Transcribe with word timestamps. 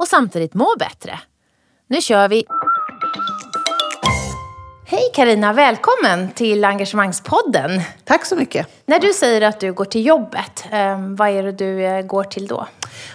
och 0.00 0.08
samtidigt 0.08 0.54
må 0.54 0.74
bättre. 0.78 1.20
Nu 1.86 2.00
kör 2.00 2.28
vi! 2.28 2.44
Hej 4.86 5.10
Karina, 5.14 5.52
välkommen 5.52 6.30
till 6.34 6.64
Engagemangspodden. 6.64 7.80
Tack 8.04 8.26
så 8.26 8.36
mycket. 8.36 8.66
När 8.86 8.98
du 8.98 9.12
säger 9.12 9.42
att 9.42 9.60
du 9.60 9.72
går 9.72 9.84
till 9.84 10.06
jobbet, 10.06 10.64
eh, 10.72 11.00
vad 11.00 11.28
är 11.28 11.42
det 11.42 11.52
du 11.52 11.84
eh, 11.84 12.02
går 12.02 12.24
till 12.24 12.46
då? 12.46 12.66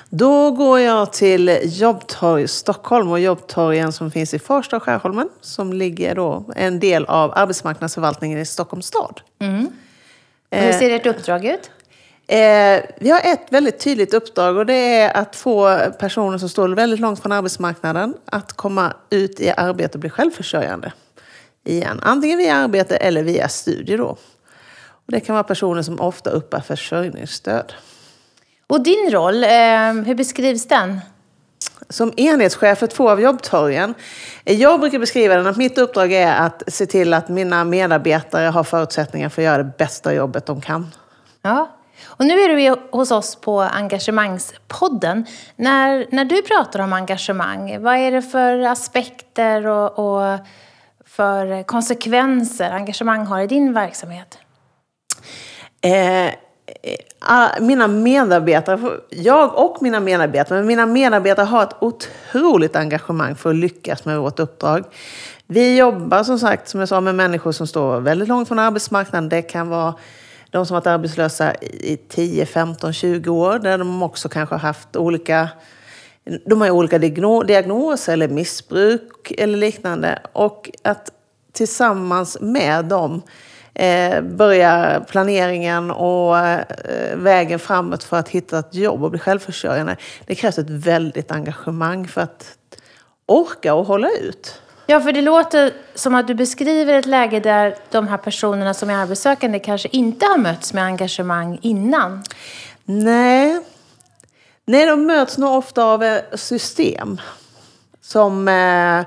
Då 0.10 0.52
går 0.52 0.80
jag 0.80 1.14
till 1.14 1.60
Jobbtorg 1.64 2.48
Stockholm 2.48 3.12
och 3.12 3.20
Jobbtorgen 3.20 3.94
som 3.94 4.12
finns 4.12 4.34
i 4.34 4.40
Farsta 4.40 4.78
och 4.78 4.84
Skärholmen 4.84 5.30
som 5.42 5.74
ligger 5.74 6.16
då 6.16 6.46
en 6.56 6.80
del 6.80 7.06
av 7.06 7.34
arbetsmarknadsförvaltningen 7.36 8.40
i 8.40 8.46
Stockholms 8.46 8.86
stad. 8.86 9.22
Mm. 9.40 9.68
Och 10.52 10.58
hur 10.58 10.74
ser 10.74 10.90
ert 10.90 11.06
uppdrag 11.06 11.46
ut? 11.46 11.72
Eh, 12.28 12.84
vi 12.98 13.10
har 13.12 13.20
ett 13.24 13.48
väldigt 13.50 13.80
tydligt 13.80 14.14
uppdrag 14.14 14.58
och 14.58 14.66
det 14.66 14.74
är 14.74 15.18
att 15.18 15.36
få 15.36 15.78
personer 16.00 16.38
som 16.38 16.50
står 16.50 16.70
väldigt 16.70 17.00
långt 17.00 17.22
från 17.22 17.32
arbetsmarknaden 17.32 18.14
att 18.26 18.54
komma 18.54 18.94
ut 19.10 19.40
i 19.40 19.50
arbete 19.58 19.94
och 19.94 20.00
bli 20.00 20.10
självförsörjande. 20.10 20.94
Igen. 21.64 22.00
Antingen 22.04 22.38
via 22.38 22.56
arbete 22.56 22.96
eller 22.96 23.24
via 23.24 23.50
studier 23.50 23.98
då. 23.98 24.18
Och 24.88 25.12
det 25.12 25.20
kan 25.20 25.36
vara 25.36 25.44
personer 25.44 25.82
som 25.82 26.02
ofta 26.02 26.30
uppbär 26.30 26.60
försörjningsstöd. 26.60 27.74
Och 28.68 28.84
din 28.84 29.12
roll, 29.12 29.44
eh, 29.44 29.50
hur 30.06 30.16
beskrivs 30.16 30.68
den? 30.68 31.02
Som 31.90 32.14
enhetschef 32.18 32.78
för 32.78 32.88
två 32.88 33.10
av 33.10 33.22
jobbtorgen. 33.22 33.94
Jag 34.44 34.80
brukar 34.80 35.00
beskriva 35.00 35.36
den 35.36 35.48
att 35.48 35.58
mitt 35.58 35.78
uppdrag 35.78 36.12
är 36.12 36.34
att 36.34 36.64
se 36.68 36.86
till 36.86 37.14
att 37.14 37.30
mina 37.30 37.64
medarbetare 37.64 38.48
har 38.48 38.64
förutsättningar 38.64 39.30
för 39.30 39.42
att 39.42 39.46
göra 39.46 39.58
det 39.58 39.78
bästa 39.78 40.14
jobbet 40.14 40.46
de 40.46 40.62
kan. 40.62 40.92
Ja, 41.42 41.70
och 42.18 42.26
nu 42.26 42.34
är 42.34 42.50
du 42.50 42.76
hos 42.92 43.12
oss 43.12 43.36
på 43.36 43.62
Engagemangspodden. 43.62 45.26
När, 45.56 46.08
när 46.12 46.26
du 46.26 46.42
pratar 46.42 46.80
om 46.80 46.94
engagemang, 46.94 47.82
vad 47.82 47.96
är 47.96 48.12
det 48.12 48.22
för 48.22 48.60
aspekter 48.60 49.68
och, 49.68 50.00
och 50.00 50.40
för 51.06 51.64
konsekvenser 51.64 52.72
engagemang 52.72 53.26
har 53.26 53.42
i 53.42 53.48
din 53.48 53.74
verksamhet? 53.74 54.38
Eh, 55.82 56.26
eh 56.26 56.32
mina 57.60 57.88
medarbetare, 57.88 58.80
jag 59.10 59.56
och 59.56 59.82
mina 59.82 60.00
medarbetare, 60.00 60.58
men 60.58 60.68
mina 60.68 60.86
medarbetare 60.86 61.46
har 61.46 61.64
ett 61.64 61.76
otroligt 61.80 62.76
engagemang 62.76 63.36
för 63.36 63.50
att 63.50 63.56
lyckas 63.56 64.06
med 64.06 64.20
vårt 64.20 64.40
uppdrag. 64.40 64.84
Vi 65.48 65.78
jobbar 65.78 66.24
som 66.24 66.40
sagt, 66.40 66.68
som 66.68 66.80
jag 66.80 66.90
sa, 66.90 67.02
med 67.02 67.16
människor 67.16 67.52
som 67.52 67.68
står 67.68 68.00
väldigt 68.00 68.28
långt 68.28 68.48
från 68.48 68.60
arbetsmarknaden. 68.60 69.30
Det 69.30 69.42
kan 69.42 69.70
vara 69.70 69.94
de 70.56 70.66
som 70.66 70.76
varit 70.76 70.88
arbetslösa 70.88 71.56
i 71.62 71.98
10, 72.10 72.46
15, 72.46 72.94
20 72.94 73.30
år, 73.30 73.60
där 73.60 73.78
de 73.78 74.04
också 74.04 74.30
kanske 74.30 74.56
haft 74.56 74.96
olika 74.96 75.50
de 76.46 76.62
har 76.62 76.70
olika 76.70 76.98
diagnoser 76.98 78.14
eller 78.14 78.28
missbruk 78.28 79.32
eller 79.38 79.58
liknande. 79.58 80.20
Och 80.34 80.72
att 80.84 81.12
tillsammans 81.52 82.38
med 82.42 82.86
dem 82.86 83.22
eh, 83.74 84.22
börja 84.22 85.06
planeringen 85.10 85.92
och 85.92 86.38
eh, 86.38 86.66
vägen 87.16 87.60
framåt 87.60 88.04
för 88.04 88.18
att 88.18 88.30
hitta 88.30 88.60
ett 88.60 88.76
jobb 88.76 89.04
och 89.04 89.12
bli 89.12 89.20
självförsörjande. 89.20 89.98
Det 90.26 90.36
krävs 90.36 90.60
ett 90.60 90.70
väldigt 90.70 91.32
engagemang 91.32 92.08
för 92.08 92.22
att 92.22 92.58
orka 93.26 93.74
och 93.74 93.86
hålla 93.86 94.10
ut. 94.22 94.62
Ja, 94.88 95.00
för 95.00 95.12
det 95.12 95.22
låter 95.22 95.74
som 95.96 96.16
att 96.16 96.28
du 96.28 96.34
beskriver 96.34 96.94
ett 96.94 97.06
läge 97.06 97.40
där 97.40 97.76
de 97.92 98.08
här 98.08 98.18
personerna 98.18 98.74
som 98.74 98.90
är 98.90 98.96
arbetssökande 98.96 99.60
kanske 99.60 99.90
inte 99.92 100.26
har 100.26 100.38
mötts 100.38 100.74
med 100.74 100.84
engagemang 100.84 101.60
innan. 101.62 102.24
Nej, 102.86 103.60
Nej 104.66 104.86
de 104.86 105.06
möts 105.06 105.38
nog 105.38 105.58
ofta 105.58 105.84
av 105.84 106.20
system. 106.34 107.22
Som, 108.02 108.48
eh, 108.48 109.06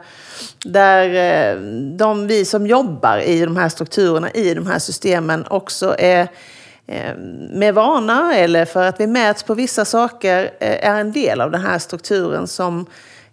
där 0.65 1.15
eh, 1.15 1.61
de, 1.97 2.27
vi 2.27 2.45
som 2.45 2.67
jobbar 2.67 3.19
i 3.19 3.45
de 3.45 3.57
här 3.57 3.69
strukturerna, 3.69 4.31
i 4.31 4.55
de 4.55 4.67
här 4.67 4.79
systemen 4.79 5.47
också 5.51 5.95
är 5.99 6.29
eh, 6.87 7.17
med 7.51 7.75
vana 7.75 8.35
eller 8.35 8.65
för 8.65 8.83
att 8.83 9.01
vi 9.01 9.07
mäts 9.07 9.43
på 9.43 9.55
vissa 9.55 9.85
saker 9.85 10.45
eh, 10.61 10.89
är 10.89 11.01
en 11.01 11.13
del 11.13 11.41
av 11.41 11.51
den 11.51 11.61
här 11.61 11.79
strukturen 11.79 12.47
som 12.47 12.87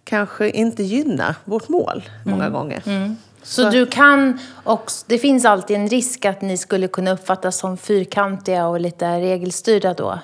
kanske 0.05 0.49
inte 0.49 0.83
gynnar 0.83 1.35
vårt 1.45 1.69
mål 1.69 2.03
många 2.23 2.43
mm. 2.43 2.53
gånger. 2.53 2.83
Mm. 2.85 3.17
Så, 3.43 3.63
Så, 3.63 3.69
du 3.69 3.85
kan 3.85 4.39
också, 4.63 5.05
det 5.07 5.17
finns 5.17 5.45
alltid 5.45 5.77
en 5.77 5.87
risk 5.87 6.25
att 6.25 6.41
ni 6.41 6.57
skulle 6.57 6.87
kunna 6.87 7.11
uppfattas 7.11 7.57
som 7.57 7.77
fyrkantiga 7.77 8.67
och 8.67 8.79
lite 8.79 9.19
regelstyrda 9.19 9.93
då? 9.93 10.19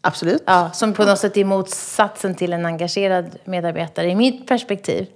Absolut. 0.00 0.42
Ja, 0.46 0.70
som 0.72 0.92
på 0.92 1.04
något 1.04 1.18
sätt 1.18 1.36
är 1.36 1.44
motsatsen 1.44 2.34
till 2.34 2.52
en 2.52 2.66
engagerad 2.66 3.26
medarbetare 3.44 4.10
i 4.10 4.14
mitt 4.14 4.46
perspektiv. 4.46 5.06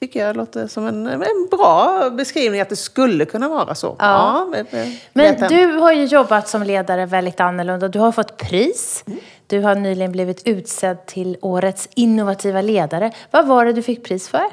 Tycker 0.00 0.26
jag 0.26 0.36
låter 0.36 0.66
som 0.66 0.86
en, 0.86 1.06
en 1.06 1.48
bra 1.50 2.10
beskrivning 2.10 2.60
att 2.60 2.68
det 2.68 2.76
skulle 2.76 3.24
kunna 3.24 3.48
vara 3.48 3.74
så. 3.74 3.96
Ja. 3.98 4.48
ja 4.52 4.64
Men 5.12 5.48
du 5.48 5.66
har 5.66 5.92
ju 5.92 6.04
jobbat 6.04 6.48
som 6.48 6.62
ledare 6.62 7.06
väldigt 7.06 7.40
annorlunda. 7.40 7.88
Du 7.88 7.98
har 7.98 8.12
fått 8.12 8.36
pris. 8.36 9.04
Mm. 9.06 9.18
Du 9.46 9.60
har 9.60 9.74
nyligen 9.74 10.12
blivit 10.12 10.46
utsedd 10.46 11.06
till 11.06 11.36
årets 11.40 11.88
innovativa 11.94 12.60
ledare. 12.60 13.12
Vad 13.30 13.46
var 13.46 13.64
det 13.64 13.72
du 13.72 13.82
fick 13.82 14.04
pris 14.04 14.28
för? 14.28 14.44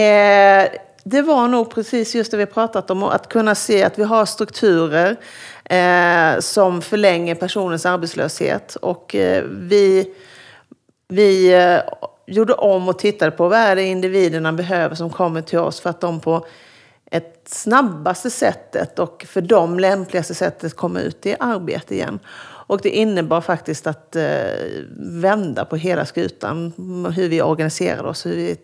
Eh, 0.00 0.68
det 1.04 1.22
var 1.22 1.48
nog 1.48 1.70
precis 1.70 2.14
just 2.14 2.30
det 2.30 2.36
vi 2.36 2.46
pratat 2.46 2.90
om, 2.90 3.02
att 3.02 3.28
kunna 3.28 3.54
se 3.54 3.82
att 3.82 3.98
vi 3.98 4.04
har 4.04 4.24
strukturer 4.24 5.16
eh, 5.64 6.40
som 6.40 6.82
förlänger 6.82 7.34
personens 7.34 7.86
arbetslöshet. 7.86 8.76
Och 8.76 9.14
eh, 9.14 9.44
vi, 9.44 10.14
vi 11.08 11.54
eh, 11.54 11.80
gjorde 12.28 12.52
om 12.52 12.88
och 12.88 12.98
tittade 12.98 13.30
på 13.30 13.48
vad 13.48 13.58
är 13.58 13.76
det 13.76 13.82
individerna 13.82 14.52
behöver 14.52 14.94
som 14.94 15.10
kommer 15.10 15.42
till 15.42 15.58
oss 15.58 15.80
för 15.80 15.90
att 15.90 16.00
de 16.00 16.20
på 16.20 16.46
ett 17.10 17.42
snabbaste 17.46 18.30
sättet 18.30 18.98
och 18.98 19.26
för 19.28 19.40
dem 19.40 19.78
lämpligaste 19.78 20.34
sättet 20.34 20.76
komma 20.76 21.00
ut 21.00 21.26
i 21.26 21.36
arbete 21.40 21.94
igen. 21.94 22.18
Och 22.68 22.80
det 22.82 22.90
innebar 22.90 23.40
faktiskt 23.40 23.86
att 23.86 24.16
eh, 24.16 24.22
vända 24.98 25.64
på 25.64 25.76
hela 25.76 26.06
skutan, 26.06 26.72
hur 27.16 27.28
vi 27.28 27.42
organiserade 27.42 28.08
oss, 28.08 28.26
hur 28.26 28.36
vi 28.36 28.56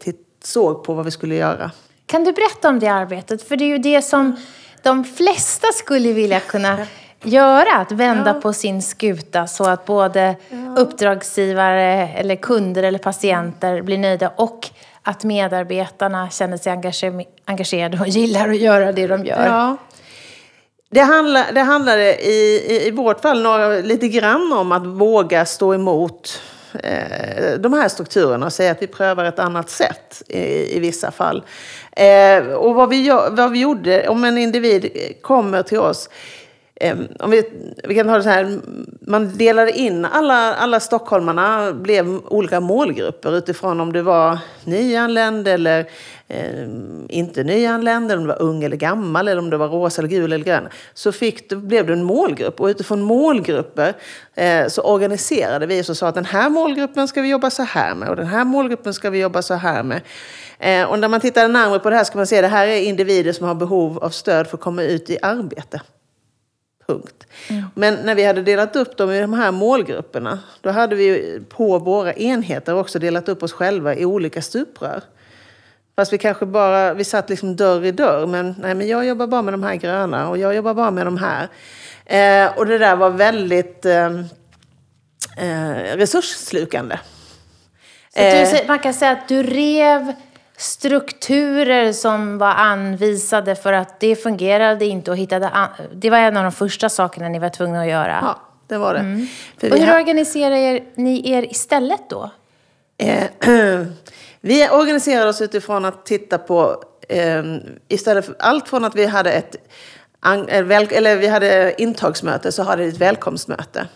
såg 0.43 0.85
på 0.85 0.95
vad 0.95 1.05
vi 1.05 1.11
skulle 1.11 1.35
göra. 1.35 1.71
Kan 2.07 2.25
du 2.25 2.33
berätta 2.33 2.69
om 2.69 2.79
det 2.79 2.89
arbetet? 2.89 3.43
För 3.43 3.57
det 3.57 3.65
är 3.65 3.69
ju 3.69 3.79
det 3.79 4.03
som 4.03 4.37
de 4.83 5.05
flesta 5.05 5.67
skulle 5.75 6.13
vilja 6.13 6.41
kunna 6.41 6.87
göra, 7.23 7.77
att 7.77 7.93
vända 7.93 8.35
ja. 8.35 8.41
på 8.41 8.53
sin 8.53 8.83
skuta 8.83 9.47
så 9.47 9.65
att 9.65 9.85
både 9.85 10.37
ja. 10.49 10.57
Uppdragsgivare 10.79 12.09
eller 12.09 12.37
kunder 12.37 12.83
eller 12.83 12.99
patienter 12.99 13.83
blir 13.83 13.99
nöjda 13.99 14.33
och 14.37 14.71
att 15.03 15.25
medarbetarna 15.25 16.31
känner 16.31 16.57
sig 16.93 17.27
engagerade 17.45 18.01
och 18.01 18.09
gillar 18.09 18.49
att 18.49 18.59
göra 18.59 18.93
det 18.93 19.07
de 19.07 19.25
gör. 19.25 19.47
Ja. 19.47 19.77
Det, 20.91 21.01
handlar, 21.01 21.53
det 21.53 21.61
handlade 21.61 22.27
i, 22.27 22.65
i, 22.69 22.87
i 22.87 22.91
vårt 22.91 23.21
fall 23.21 23.43
några, 23.43 23.69
lite 23.69 24.09
grann 24.09 24.53
om 24.53 24.73
att 24.73 24.87
våga 24.87 25.45
stå 25.45 25.75
emot 25.75 26.41
eh, 26.83 27.59
de 27.59 27.73
här 27.73 27.89
strukturerna 27.89 28.47
och 28.47 28.53
säga 28.53 28.73
att 28.73 28.83
vi 28.83 28.87
prövar 28.87 29.25
ett 29.25 29.39
annat 29.39 29.71
sätt 29.71 30.23
i, 30.29 30.77
i 30.77 30.81
vissa 30.81 31.11
fall. 31.11 31.45
Eh, 31.93 32.47
och 32.47 32.75
vad 32.75 32.89
vi, 32.89 33.09
vad 33.31 33.51
vi 33.51 33.61
gjorde, 33.61 34.09
om 34.09 34.25
en 34.25 34.39
individ 34.39 34.91
kommer 35.23 35.63
till 35.63 35.79
oss 35.79 36.09
Ehm, 36.81 37.09
om 37.19 37.31
vi, 37.31 37.45
vi 37.85 37.95
kan 37.95 38.09
ha 38.09 38.17
det 38.17 38.23
så 38.23 38.29
här, 38.29 38.61
man 39.01 39.39
delade 39.39 39.73
in 39.73 40.05
alla, 40.05 40.55
alla 40.55 40.81
stockholmarna, 40.81 41.73
blev 41.73 42.21
olika 42.27 42.61
målgrupper 42.61 43.37
utifrån 43.37 43.81
om 43.81 43.93
du 43.93 44.01
var 44.01 44.39
nyanländ 44.65 45.49
eller 45.49 45.89
eh, 46.29 46.69
inte 47.09 47.45
nyanländ, 47.45 48.11
eller 48.11 48.17
om 48.17 48.23
du 48.23 48.29
var 48.29 48.43
ung 48.43 48.65
eller 48.65 48.77
gammal, 48.77 49.29
eller 49.29 49.43
om 49.43 49.51
du 49.51 49.57
var 49.57 49.69
rosa, 49.69 50.01
eller 50.01 50.09
gul 50.09 50.33
eller 50.33 50.45
grön. 50.45 50.69
Så 50.95 51.13
fick 51.13 51.51
du, 51.51 51.57
blev 51.57 51.87
du 51.87 51.93
en 51.93 52.05
målgrupp 52.05 52.61
och 52.61 52.67
utifrån 52.67 53.03
målgrupper 53.03 53.95
eh, 54.35 54.67
så 54.69 54.83
organiserade 54.83 55.67
vi 55.67 55.81
oss 55.81 55.89
och 55.89 55.97
sa 55.97 56.09
att 56.09 56.15
den 56.15 56.25
här 56.25 56.51
målgruppen 56.51 57.09
ska 57.09 57.23
vi 57.23 57.31
jobba 57.31 57.51
så 57.51 57.63
här 57.63 57.95
med 57.95 58.09
och 58.09 58.17
den 58.17 58.27
här 58.27 58.45
målgruppen 58.45 58.95
ska 58.95 59.11
vi 59.11 59.21
jobba 59.21 59.43
så 59.43 59.55
här 59.55 59.83
med. 59.83 60.01
Eh, 60.59 60.85
och 60.85 60.99
när 60.99 61.09
man 61.09 61.21
tittar 61.21 61.49
närmare 61.49 61.79
på 61.79 61.91
det 61.91 61.97
här 61.97 62.05
ska 62.05 62.19
man 62.19 62.27
se 62.27 62.37
att 62.37 62.43
det 62.43 62.49
här 62.49 62.67
är 62.67 62.81
individer 62.81 63.33
som 63.33 63.47
har 63.47 63.55
behov 63.55 63.99
av 63.99 64.11
stöd 64.11 64.47
för 64.47 64.57
att 64.57 64.63
komma 64.63 64.83
ut 64.83 65.11
i 65.11 65.19
arbete. 65.23 65.81
Punkt. 66.87 67.27
Mm. 67.51 67.65
Men 67.75 67.95
när 67.95 68.15
vi 68.15 68.25
hade 68.25 68.43
delat 68.43 68.77
upp 68.77 68.97
dem 68.97 69.11
i 69.11 69.21
de 69.21 69.33
här 69.33 69.53
målgrupperna, 69.53 70.39
då 70.61 70.71
hade 70.71 70.97
vi 70.97 71.41
på 71.49 71.79
våra 71.79 72.15
enheter 72.15 72.75
också 72.75 72.99
delat 72.99 73.29
upp 73.29 73.43
oss 73.43 73.53
själva 73.53 73.95
i 73.95 74.05
olika 74.05 74.43
stuprör. 74.43 75.03
Fast 75.97 76.13
vi 76.13 76.19
kanske 76.19 76.47
bara, 76.47 76.95
vi 76.95 77.05
satt 77.05 77.31
liksom 77.31 77.57
dörr 77.57 77.85
i 77.85 77.93
dörr, 77.93 78.27
men 78.27 78.55
nej 78.59 78.75
men 78.75 78.89
jag 78.89 79.07
jobbar 79.07 79.27
bara 79.27 79.43
med 79.43 79.55
de 79.55 79.63
här 79.63 79.75
gröna 79.75 80.29
och 80.29 80.39
jag 80.39 80.55
jobbar 80.55 80.75
bara 80.75 80.91
med 80.91 81.07
de 81.07 81.19
här. 81.19 81.49
Eh, 82.07 82.59
och 82.59 82.67
det 82.67 82.79
där 82.79 82.97
var 82.97 83.11
väldigt 83.11 83.87
eh, 83.87 84.07
eh, 85.37 85.97
resursslukande. 85.97 86.99
Så 88.15 88.21
du, 88.21 88.27
eh. 88.27 88.67
man 88.69 88.79
kan 88.79 88.95
säga 88.95 89.13
att 89.13 89.29
du 89.29 89.43
rev 89.43 90.13
strukturer 90.57 91.93
som 91.93 92.39
var 92.39 92.55
anvisade 92.55 93.55
för 93.55 93.73
att 93.73 94.01
det 94.01 94.17
fungerade 94.17 94.85
inte 94.85 95.11
och 95.11 95.17
hittade... 95.17 95.69
Det 95.93 96.11
var 96.11 96.19
en 96.19 96.37
av 96.37 96.43
de 96.43 96.53
första 96.53 96.89
sakerna 96.89 97.29
ni 97.29 97.39
var 97.39 97.49
tvungna 97.49 97.81
att 97.81 97.89
göra. 97.89 98.19
Ja, 98.23 98.41
det 98.69 98.79
var 98.79 98.95
det. 98.95 99.01
Mm. 99.01 99.27
och 99.73 99.79
hur 99.79 100.01
organiserar 100.01 100.55
er, 100.55 100.85
ni 100.95 101.31
er 101.31 101.43
istället 101.51 102.11
då? 102.11 102.31
Eh, 102.99 103.25
vi 104.41 104.69
organiserade 104.71 105.29
oss 105.29 105.41
utifrån 105.41 105.85
att 105.85 106.07
titta 106.07 106.39
på, 106.39 106.83
eh, 107.09 107.43
istället 107.89 108.27
för 108.27 108.37
allt 108.39 108.69
från 108.69 108.85
att 108.85 108.97
vi 108.97 109.07
hade 109.07 109.33
ett 109.33 109.57
eller 110.27 111.17
vi 111.17 111.27
hade 111.27 111.83
intagsmöte 111.83 112.53
så 112.53 112.63
hade 112.63 112.83
vi 112.83 112.89
ett 112.89 112.99
välkomstmöte. 112.99 113.87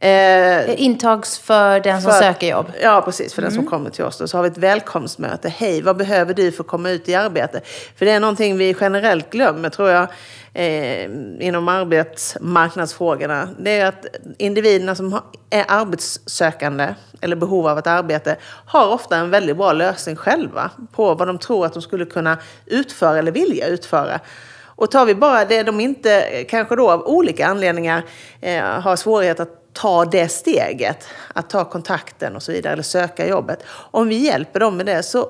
Eh, 0.00 0.82
Intags 0.82 1.38
för 1.38 1.80
den 1.80 2.02
som 2.02 2.12
för, 2.12 2.18
söker 2.18 2.46
jobb? 2.46 2.66
Ja, 2.82 3.02
precis. 3.04 3.34
För 3.34 3.42
mm. 3.42 3.48
den 3.48 3.54
som 3.54 3.60
mm. 3.60 3.70
kommer 3.70 3.90
till 3.90 4.04
oss. 4.04 4.18
Då. 4.18 4.28
Så 4.28 4.38
har 4.38 4.42
vi 4.42 4.48
ett 4.48 4.58
välkomstmöte. 4.58 5.48
Hej, 5.48 5.82
vad 5.82 5.96
behöver 5.96 6.34
du 6.34 6.52
för 6.52 6.62
att 6.62 6.68
komma 6.68 6.90
ut 6.90 7.08
i 7.08 7.14
arbete? 7.14 7.60
För 7.96 8.06
det 8.06 8.12
är 8.12 8.20
någonting 8.20 8.56
vi 8.56 8.76
generellt 8.80 9.30
glömmer, 9.30 9.68
tror 9.68 9.90
jag, 9.90 10.08
eh, 10.54 11.04
inom 11.40 11.68
arbetsmarknadsfrågorna. 11.68 13.48
Det 13.58 13.78
är 13.78 13.86
att 13.86 14.06
individerna 14.38 14.94
som 14.94 15.20
är 15.50 15.64
arbetssökande 15.68 16.94
eller 17.20 17.36
behov 17.36 17.66
av 17.66 17.78
ett 17.78 17.86
arbete 17.86 18.36
har 18.66 18.92
ofta 18.92 19.16
en 19.16 19.30
väldigt 19.30 19.56
bra 19.56 19.72
lösning 19.72 20.16
själva 20.16 20.70
på 20.92 21.14
vad 21.14 21.28
de 21.28 21.38
tror 21.38 21.66
att 21.66 21.72
de 21.72 21.82
skulle 21.82 22.04
kunna 22.04 22.38
utföra 22.66 23.18
eller 23.18 23.32
vilja 23.32 23.66
utföra. 23.66 24.20
Och 24.64 24.90
tar 24.90 25.06
vi 25.06 25.14
bara 25.14 25.44
det 25.44 25.62
de 25.62 25.80
inte, 25.80 26.44
kanske 26.48 26.76
då 26.76 26.90
av 26.90 27.06
olika 27.06 27.46
anledningar, 27.46 28.02
eh, 28.40 28.62
har 28.62 28.96
svårighet 28.96 29.40
att 29.40 29.67
ta 29.78 30.04
det 30.04 30.28
steget, 30.28 31.08
att 31.34 31.50
ta 31.50 31.64
kontakten 31.64 32.36
och 32.36 32.42
så 32.42 32.52
vidare, 32.52 32.72
eller 32.72 32.82
söka 32.82 33.28
jobbet. 33.28 33.64
Om 33.68 34.08
vi 34.08 34.16
hjälper 34.16 34.60
dem 34.60 34.76
med 34.76 34.86
det 34.86 35.02
så 35.02 35.28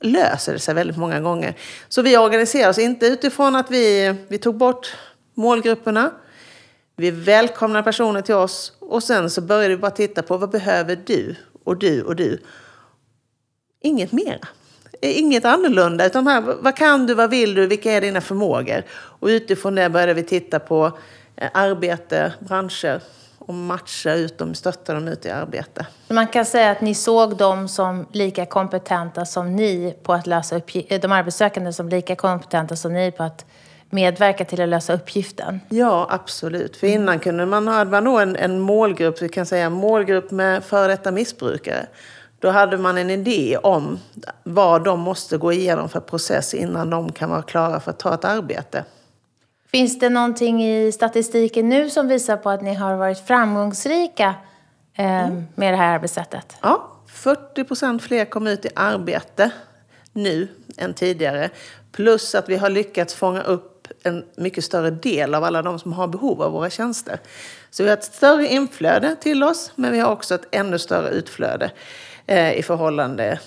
löser 0.00 0.52
det 0.52 0.58
sig 0.58 0.74
väldigt 0.74 0.96
många 0.96 1.20
gånger. 1.20 1.56
Så 1.88 2.02
vi 2.02 2.16
organiserar 2.16 2.70
oss 2.70 2.78
inte 2.78 3.06
utifrån 3.06 3.56
att 3.56 3.70
vi, 3.70 4.14
vi 4.28 4.38
tog 4.38 4.56
bort 4.56 4.96
målgrupperna, 5.34 6.10
vi 6.96 7.10
välkomnar 7.10 7.82
personer 7.82 8.20
till 8.20 8.34
oss 8.34 8.72
och 8.78 9.02
sen 9.02 9.30
så 9.30 9.40
börjar 9.40 9.68
vi 9.68 9.76
bara 9.76 9.90
titta 9.90 10.22
på 10.22 10.36
vad 10.36 10.50
behöver 10.50 10.98
du 11.06 11.34
och 11.64 11.76
du 11.76 12.02
och 12.02 12.16
du. 12.16 12.38
Inget 13.80 14.12
mer. 14.12 14.40
Inget 15.00 15.44
annorlunda, 15.44 16.06
utan 16.06 16.26
här, 16.26 16.40
vad 16.40 16.76
kan 16.76 17.06
du, 17.06 17.14
vad 17.14 17.30
vill 17.30 17.54
du, 17.54 17.66
vilka 17.66 17.92
är 17.92 18.00
dina 18.00 18.20
förmågor? 18.20 18.82
Och 18.90 19.26
utifrån 19.26 19.74
det 19.74 19.90
började 19.90 20.14
vi 20.14 20.22
titta 20.22 20.58
på 20.58 20.98
eh, 21.36 21.50
arbete, 21.54 22.32
branscher, 22.40 23.00
och 23.46 23.54
matcha 23.54 24.14
ut 24.14 24.38
dem, 24.38 24.54
stötta 24.54 24.94
dem 24.94 25.08
ut 25.08 25.26
i 25.26 25.30
arbete. 25.30 25.86
Man 26.08 26.26
kan 26.26 26.44
säga 26.44 26.70
att 26.70 26.80
ni 26.80 26.94
såg 26.94 27.36
dem 27.36 27.68
som 27.68 28.06
lika 28.12 28.46
kompetenta 28.46 29.24
som 29.24 29.56
ni 29.56 29.94
på 30.02 30.12
att 30.12 30.26
lösa 30.26 30.60
de 31.00 31.12
arbetssökande 31.12 31.72
som 31.72 31.88
lika 31.88 32.16
kompetenta 32.16 32.76
som 32.76 32.92
ni 32.92 33.10
på 33.10 33.22
att 33.22 33.44
medverka 33.90 34.44
till 34.44 34.60
att 34.60 34.68
lösa 34.68 34.92
uppgiften? 34.94 35.60
Ja, 35.68 36.06
absolut. 36.10 36.76
För 36.76 36.86
innan 36.86 37.18
kunde 37.18 37.46
man 37.46 37.68
ha 37.68 37.84
man 37.84 38.04
nog 38.04 38.20
en, 38.20 38.36
en 38.36 38.60
målgrupp, 38.60 39.22
vi 39.22 39.28
kan 39.28 39.46
säga 39.46 39.70
målgrupp 39.70 40.30
med 40.30 40.64
före 40.64 40.88
detta 40.88 41.10
missbrukare. 41.10 41.86
Då 42.38 42.50
hade 42.50 42.78
man 42.78 42.98
en 42.98 43.10
idé 43.10 43.58
om 43.62 43.98
vad 44.42 44.84
de 44.84 45.00
måste 45.00 45.38
gå 45.38 45.52
igenom 45.52 45.88
för 45.88 46.00
process 46.00 46.54
innan 46.54 46.90
de 46.90 47.12
kan 47.12 47.30
vara 47.30 47.42
klara 47.42 47.80
för 47.80 47.90
att 47.90 47.98
ta 47.98 48.14
ett 48.14 48.24
arbete. 48.24 48.84
Finns 49.72 49.98
det 49.98 50.08
någonting 50.08 50.64
i 50.64 50.92
statistiken 50.92 51.68
nu 51.68 51.90
som 51.90 52.08
visar 52.08 52.36
på 52.36 52.50
att 52.50 52.62
ni 52.62 52.74
har 52.74 52.96
varit 52.96 53.26
framgångsrika 53.26 54.34
eh, 54.94 55.24
mm. 55.24 55.44
med 55.54 55.72
det 55.72 55.76
här 55.76 55.94
arbetssättet? 55.94 56.56
Ja, 56.62 56.92
40 57.06 57.64
procent 57.64 58.02
fler 58.02 58.24
kom 58.24 58.46
ut 58.46 58.64
i 58.64 58.68
arbete 58.74 59.50
nu 60.12 60.48
än 60.76 60.94
tidigare. 60.94 61.50
Plus 61.92 62.34
att 62.34 62.48
vi 62.48 62.56
har 62.56 62.70
lyckats 62.70 63.14
fånga 63.14 63.42
upp 63.42 63.88
en 64.02 64.24
mycket 64.36 64.64
större 64.64 64.90
del 64.90 65.34
av 65.34 65.44
alla 65.44 65.62
de 65.62 65.78
som 65.78 65.92
har 65.92 66.08
behov 66.08 66.42
av 66.42 66.52
våra 66.52 66.70
tjänster. 66.70 67.18
Så 67.70 67.82
vi 67.82 67.88
har 67.88 67.96
ett 67.96 68.04
större 68.04 68.46
inflöde 68.46 69.16
till 69.16 69.42
oss, 69.44 69.72
men 69.74 69.92
vi 69.92 69.98
har 69.98 70.12
också 70.12 70.34
ett 70.34 70.46
ännu 70.50 70.78
större 70.78 71.08
utflöde 71.08 71.70
eh, 72.26 72.58
i 72.58 72.62
förhållande 72.62 73.40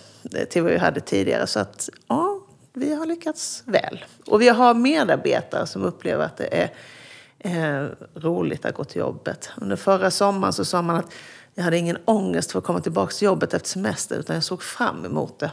till 0.50 0.64
vad 0.64 0.72
vi 0.72 0.78
hade 0.78 1.00
tidigare. 1.00 1.48
Så 1.48 1.60
att, 1.60 1.90
ja, 2.08 2.40
vi 2.78 2.96
har 2.96 3.06
lyckats 3.06 3.64
väl. 3.66 4.06
Och 4.28 4.42
vi 4.42 4.50
har 4.50 4.74
medarbetare 4.74 5.68
som 5.68 5.84
upplever 5.84 6.26
att 6.26 6.38
det 6.38 6.48
är 6.62 6.70
eh, 7.40 7.90
roligt 8.16 8.66
att 8.66 8.76
gå 8.76 8.84
till 8.84 9.00
jobbet. 9.00 9.50
Under 9.58 9.76
förra 9.76 10.12
sommaren 10.12 10.54
så 10.54 10.66
sa 10.66 10.82
man 10.82 10.96
att 10.96 11.14
jag 11.54 11.64
hade 11.64 11.78
ingen 11.78 11.98
ångest 12.06 12.52
för 12.52 12.60
att 12.60 12.66
komma 12.66 12.82
tillbaka 12.82 13.12
till 13.12 13.26
jobbet 13.26 13.54
efter 13.54 13.70
semester 13.70 14.20
utan 14.20 14.36
jag 14.36 14.44
såg 14.44 14.64
fram 14.64 15.06
emot 15.06 15.40
det. 15.40 15.52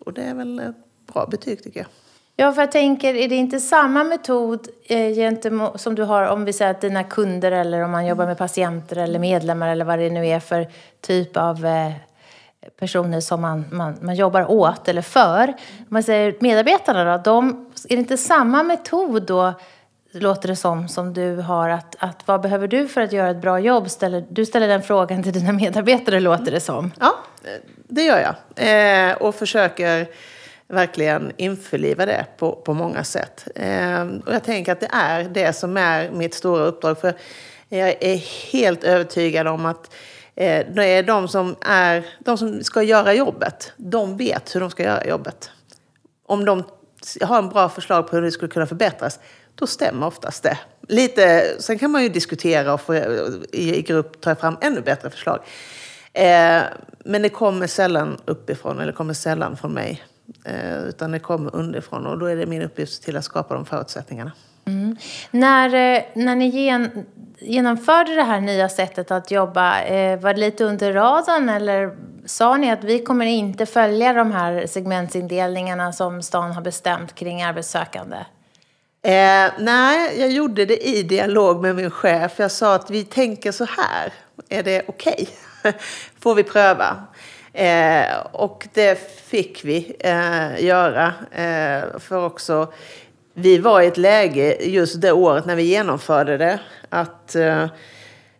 Och 0.00 0.12
det 0.12 0.22
är 0.22 0.34
väl 0.34 0.58
ett 0.58 0.76
bra 1.12 1.26
betyg 1.26 1.62
tycker 1.62 1.80
jag. 1.80 1.88
Ja, 2.36 2.52
för 2.52 2.62
jag 2.62 2.72
tänker, 2.72 3.14
är 3.14 3.28
det 3.28 3.34
inte 3.34 3.60
samma 3.60 4.04
metod 4.04 4.68
eh, 4.84 5.14
gentemot, 5.14 5.80
som 5.80 5.94
du 5.94 6.02
har 6.02 6.28
om 6.28 6.44
vi 6.44 6.52
säger 6.52 6.70
att 6.70 6.80
dina 6.80 7.04
kunder 7.04 7.52
eller 7.52 7.84
om 7.84 7.90
man 7.90 8.06
jobbar 8.06 8.26
med 8.26 8.38
patienter 8.38 8.96
eller 8.96 9.18
medlemmar 9.18 9.68
eller 9.68 9.84
vad 9.84 9.98
det 9.98 10.10
nu 10.10 10.26
är 10.26 10.40
för 10.40 10.68
typ 11.00 11.36
av 11.36 11.66
eh, 11.66 11.92
personer 12.78 13.20
som 13.20 13.40
man, 13.40 13.64
man, 13.70 13.96
man 14.00 14.14
jobbar 14.14 14.50
åt 14.50 14.88
eller 14.88 15.02
för. 15.02 15.48
Om 15.78 15.86
man 15.88 16.02
säger 16.02 16.36
medarbetarna 16.40 17.16
då, 17.16 17.22
de, 17.22 17.66
är 17.88 17.96
det 17.96 18.00
inte 18.00 18.16
samma 18.16 18.62
metod 18.62 19.22
då, 19.22 19.54
låter 20.12 20.48
det 20.48 20.56
som, 20.56 20.88
som 20.88 21.12
du 21.12 21.36
har 21.36 21.68
att, 21.68 21.96
att 21.98 22.28
vad 22.28 22.40
behöver 22.40 22.68
du 22.68 22.88
för 22.88 23.00
att 23.00 23.12
göra 23.12 23.30
ett 23.30 23.40
bra 23.40 23.58
jobb? 23.58 23.90
Ställer, 23.90 24.24
du 24.30 24.46
ställer 24.46 24.68
den 24.68 24.82
frågan 24.82 25.22
till 25.22 25.32
dina 25.32 25.52
medarbetare 25.52 26.20
låter 26.20 26.50
det 26.52 26.60
som. 26.60 26.92
Ja, 27.00 27.14
det 27.88 28.02
gör 28.02 28.18
jag. 28.18 29.10
Eh, 29.10 29.16
och 29.16 29.34
försöker 29.34 30.06
verkligen 30.68 31.32
införliva 31.36 32.06
det 32.06 32.26
på, 32.36 32.52
på 32.52 32.74
många 32.74 33.04
sätt. 33.04 33.48
Eh, 33.54 34.02
och 34.26 34.34
jag 34.34 34.44
tänker 34.44 34.72
att 34.72 34.80
det 34.80 34.90
är 34.92 35.24
det 35.24 35.52
som 35.52 35.76
är 35.76 36.10
mitt 36.10 36.34
stora 36.34 36.64
uppdrag. 36.64 37.00
För 37.00 37.14
jag 37.68 37.94
är 38.00 38.16
helt 38.52 38.84
övertygad 38.84 39.46
om 39.46 39.66
att 39.66 39.94
Eh, 40.34 40.66
det 40.74 40.84
är 40.84 41.02
de 41.02 41.28
som, 41.28 41.56
är, 41.60 42.06
de 42.18 42.38
som 42.38 42.64
ska 42.64 42.82
göra 42.82 43.14
jobbet. 43.14 43.72
De 43.76 44.16
vet 44.16 44.54
hur 44.54 44.60
de 44.60 44.70
ska 44.70 44.82
göra 44.82 45.06
jobbet. 45.06 45.50
Om 46.26 46.44
de 46.44 46.64
har 47.22 47.38
en 47.38 47.48
bra 47.48 47.68
förslag 47.68 48.06
på 48.08 48.16
hur 48.16 48.22
det 48.22 48.30
skulle 48.30 48.52
kunna 48.52 48.66
förbättras, 48.66 49.18
då 49.54 49.66
stämmer 49.66 50.06
oftast 50.06 50.42
det. 50.42 50.58
Lite, 50.88 51.54
sen 51.58 51.78
kan 51.78 51.90
man 51.90 52.02
ju 52.02 52.08
diskutera 52.08 52.74
och 52.74 52.80
få, 52.80 52.94
i, 52.94 53.76
i 53.76 53.82
grupp 53.82 54.20
ta 54.20 54.34
fram 54.34 54.56
ännu 54.60 54.80
bättre 54.80 55.10
förslag. 55.10 55.40
Eh, 56.12 56.62
men 57.04 57.22
det 57.22 57.28
kommer 57.28 57.66
sällan 57.66 58.20
uppifrån, 58.24 58.80
eller 58.80 58.92
kommer 58.92 59.14
sällan 59.14 59.56
från 59.56 59.72
mig. 59.72 60.02
Eh, 60.44 60.82
utan 60.82 61.10
det 61.10 61.18
kommer 61.18 61.56
underifrån 61.56 62.06
och 62.06 62.18
då 62.18 62.26
är 62.26 62.36
det 62.36 62.46
min 62.46 62.62
uppgift 62.62 63.02
till 63.02 63.16
att 63.16 63.24
skapa 63.24 63.54
de 63.54 63.66
förutsättningarna. 63.66 64.32
Mm. 64.70 64.96
När, 65.30 65.74
eh, 65.74 66.02
när 66.14 66.36
ni 66.36 66.48
gen, 66.48 67.06
genomförde 67.38 68.14
det 68.14 68.22
här 68.22 68.40
nya 68.40 68.68
sättet 68.68 69.10
att 69.10 69.30
jobba, 69.30 69.82
eh, 69.82 70.20
var 70.20 70.34
det 70.34 70.40
lite 70.40 70.64
under 70.64 70.92
radarn 70.92 71.48
eller 71.48 71.96
sa 72.26 72.56
ni 72.56 72.70
att 72.70 72.84
vi 72.84 72.98
kommer 72.98 73.26
inte 73.26 73.66
följa 73.66 74.12
de 74.12 74.32
här 74.32 74.66
segmentsindelningarna 74.66 75.92
som 75.92 76.22
stan 76.22 76.52
har 76.52 76.62
bestämt 76.62 77.14
kring 77.14 77.42
arbetssökande? 77.42 78.16
Eh, 79.02 79.52
nej, 79.58 80.20
jag 80.20 80.30
gjorde 80.30 80.64
det 80.64 80.88
i 80.88 81.02
dialog 81.02 81.62
med 81.62 81.76
min 81.76 81.90
chef. 81.90 82.32
Jag 82.36 82.50
sa 82.50 82.74
att 82.74 82.90
vi 82.90 83.04
tänker 83.04 83.52
så 83.52 83.64
här. 83.64 84.12
Är 84.48 84.62
det 84.62 84.82
okej? 84.86 85.28
Okay? 85.62 85.72
Får 86.20 86.34
vi 86.34 86.42
pröva? 86.42 86.96
Eh, 87.52 88.26
och 88.32 88.68
det 88.74 89.22
fick 89.26 89.64
vi 89.64 89.96
eh, 90.00 90.64
göra. 90.64 91.14
Eh, 91.30 91.98
för 91.98 92.24
också 92.24 92.72
vi 93.34 93.58
var 93.58 93.80
i 93.82 93.86
ett 93.86 93.96
läge 93.96 94.56
just 94.60 95.00
det 95.00 95.12
året 95.12 95.46
när 95.46 95.56
vi 95.56 95.62
genomförde 95.62 96.36
det 96.36 96.60
att 96.88 97.34
eh, 97.34 97.66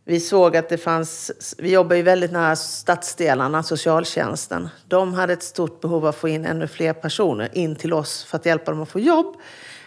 vi 0.05 0.21
såg 0.21 0.57
att 0.57 0.69
det 0.69 0.79
fanns, 0.79 1.33
vi 1.59 1.73
jobbar 1.73 1.97
ju 1.97 2.03
väldigt 2.03 2.33
nära 2.33 2.57
stadsdelarna, 2.57 3.63
socialtjänsten. 3.63 4.69
De 4.89 5.15
hade 5.15 5.33
ett 5.33 5.43
stort 5.43 5.81
behov 5.81 6.03
av 6.05 6.09
att 6.09 6.17
få 6.17 6.29
in 6.29 6.45
ännu 6.45 6.67
fler 6.67 6.93
personer 6.93 7.49
in 7.53 7.77
till 7.77 7.93
oss 7.93 8.25
för 8.25 8.37
att 8.37 8.47
hjälpa 8.47 8.71
dem 8.71 8.83
att 8.83 8.89
få 8.89 9.01
jobb. 9.01 9.37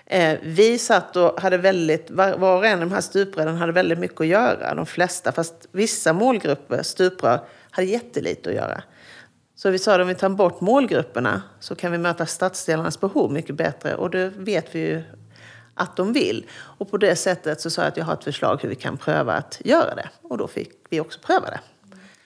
Eh, 0.06 0.38
vi 0.44 0.78
satt 0.78 1.16
och 1.16 1.42
hade 1.42 1.58
väldigt, 1.58 2.12
var, 2.12 2.38
var 2.38 2.58
och 2.58 2.66
en 2.66 2.74
av 2.74 2.90
de 2.90 2.94
här 2.94 3.02
stuprören 3.02 3.56
hade 3.56 3.72
väldigt 3.72 4.00
mycket 4.00 4.22
att 4.22 4.28
göra, 4.28 4.76
de 4.76 4.86
flesta. 4.86 5.32
Fast 5.32 5.68
vissa 5.72 6.14
målgrupper, 6.14 6.84
stuprör, 6.84 7.40
hade 7.72 7.88
jättelite 7.88 8.50
att 8.50 8.56
göra. 8.56 8.84
Så 9.64 9.70
vi 9.70 9.80
sa 9.80 9.94
att 9.96 10.02
om 10.02 10.08
vi 10.08 10.16
tar 10.16 10.30
bort 10.30 10.62
målgrupperna 10.62 11.42
så 11.60 11.76
kan 11.76 11.92
vi 11.92 11.98
möta 11.98 12.26
stadsdelarnas 12.26 13.00
behov 13.00 13.32
mycket 13.32 13.56
bättre. 13.56 13.96
Och 13.96 14.10
det 14.10 14.30
vet 14.30 14.76
vi 14.76 14.80
ju 14.80 15.04
att 15.76 15.96
de 15.96 16.14
vill. 16.14 16.46
Och 16.52 16.92
på 16.92 16.98
det 16.98 17.16
sättet 17.16 17.62
så 17.62 17.70
sa 17.70 17.82
jag 17.82 17.90
att 17.90 17.98
jag 17.98 18.06
har 18.06 18.14
ett 18.14 18.24
förslag 18.24 18.60
hur 18.62 18.70
vi 18.70 18.76
kan 18.76 18.98
pröva 18.98 19.34
att 19.34 19.62
göra 19.66 19.96
det. 19.96 20.10
Och 20.22 20.38
då 20.38 20.48
fick 20.48 20.72
vi 20.90 21.00
också 21.00 21.20
pröva 21.20 21.50
det. 21.50 21.60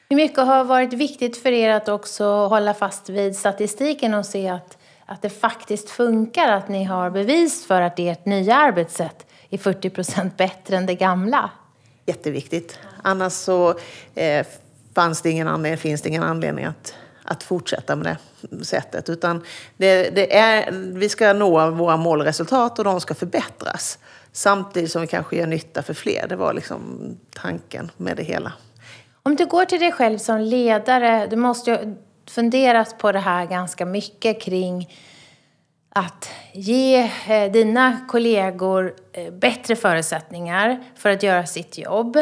Hur 0.09 0.15
mycket 0.15 0.37
har 0.37 0.63
varit 0.63 0.93
viktigt 0.93 1.37
för 1.37 1.51
er 1.51 1.69
att 1.69 1.89
också 1.89 2.25
hålla 2.25 2.73
fast 2.73 3.09
vid 3.09 3.35
statistiken 3.35 4.13
och 4.13 4.25
se 4.25 4.47
att, 4.47 4.77
att 5.05 5.21
det 5.21 5.29
faktiskt 5.29 5.89
funkar? 5.89 6.51
Att 6.51 6.69
ni 6.69 6.83
har 6.83 7.09
bevis 7.09 7.65
för 7.65 7.81
att 7.81 7.99
ert 7.99 8.25
nya 8.25 8.55
arbetssätt 8.55 9.25
är 9.49 9.57
40 9.57 9.89
procent 9.89 10.37
bättre 10.37 10.77
än 10.77 10.85
det 10.85 10.95
gamla? 10.95 11.49
Jätteviktigt. 12.05 12.79
Annars 13.01 13.33
så 13.33 13.79
eh, 14.15 14.47
fanns 14.95 15.21
det 15.21 15.29
ingen 15.29 15.47
anledning, 15.47 15.77
finns 15.77 16.01
det 16.01 16.09
ingen 16.09 16.23
anledning 16.23 16.65
att, 16.65 16.95
att 17.27 17.43
fortsätta 17.43 17.95
med 17.95 18.17
det 18.41 18.65
sättet. 18.65 19.09
Utan 19.09 19.43
det, 19.77 20.09
det 20.09 20.37
är, 20.37 20.71
vi 20.71 21.09
ska 21.09 21.33
nå 21.33 21.69
våra 21.69 21.97
målresultat 21.97 22.79
och 22.79 22.85
de 22.85 23.01
ska 23.01 23.13
förbättras. 23.13 23.99
Samtidigt 24.31 24.91
som 24.91 25.01
vi 25.01 25.07
kanske 25.07 25.35
gör 25.35 25.47
nytta 25.47 25.83
för 25.83 25.93
fler. 25.93 26.27
Det 26.27 26.35
var 26.35 26.53
liksom 26.53 27.11
tanken 27.35 27.91
med 27.97 28.17
det 28.17 28.23
hela. 28.23 28.53
Om 29.23 29.35
du 29.35 29.45
går 29.45 29.65
till 29.65 29.79
dig 29.79 29.91
själv 29.91 30.17
som 30.17 30.39
ledare, 30.39 31.27
du 31.27 31.35
måste 31.35 31.71
ju 31.71 31.95
funderat 32.27 32.97
på 32.97 33.11
det 33.11 33.19
här 33.19 33.45
ganska 33.45 33.85
mycket 33.85 34.41
kring 34.41 34.89
att 35.89 36.29
ge 36.53 37.11
eh, 37.27 37.51
dina 37.51 37.97
kollegor 38.07 38.93
eh, 39.13 39.33
bättre 39.33 39.75
förutsättningar 39.75 40.83
för 40.95 41.09
att 41.09 41.23
göra 41.23 41.45
sitt 41.45 41.77
jobb. 41.77 42.17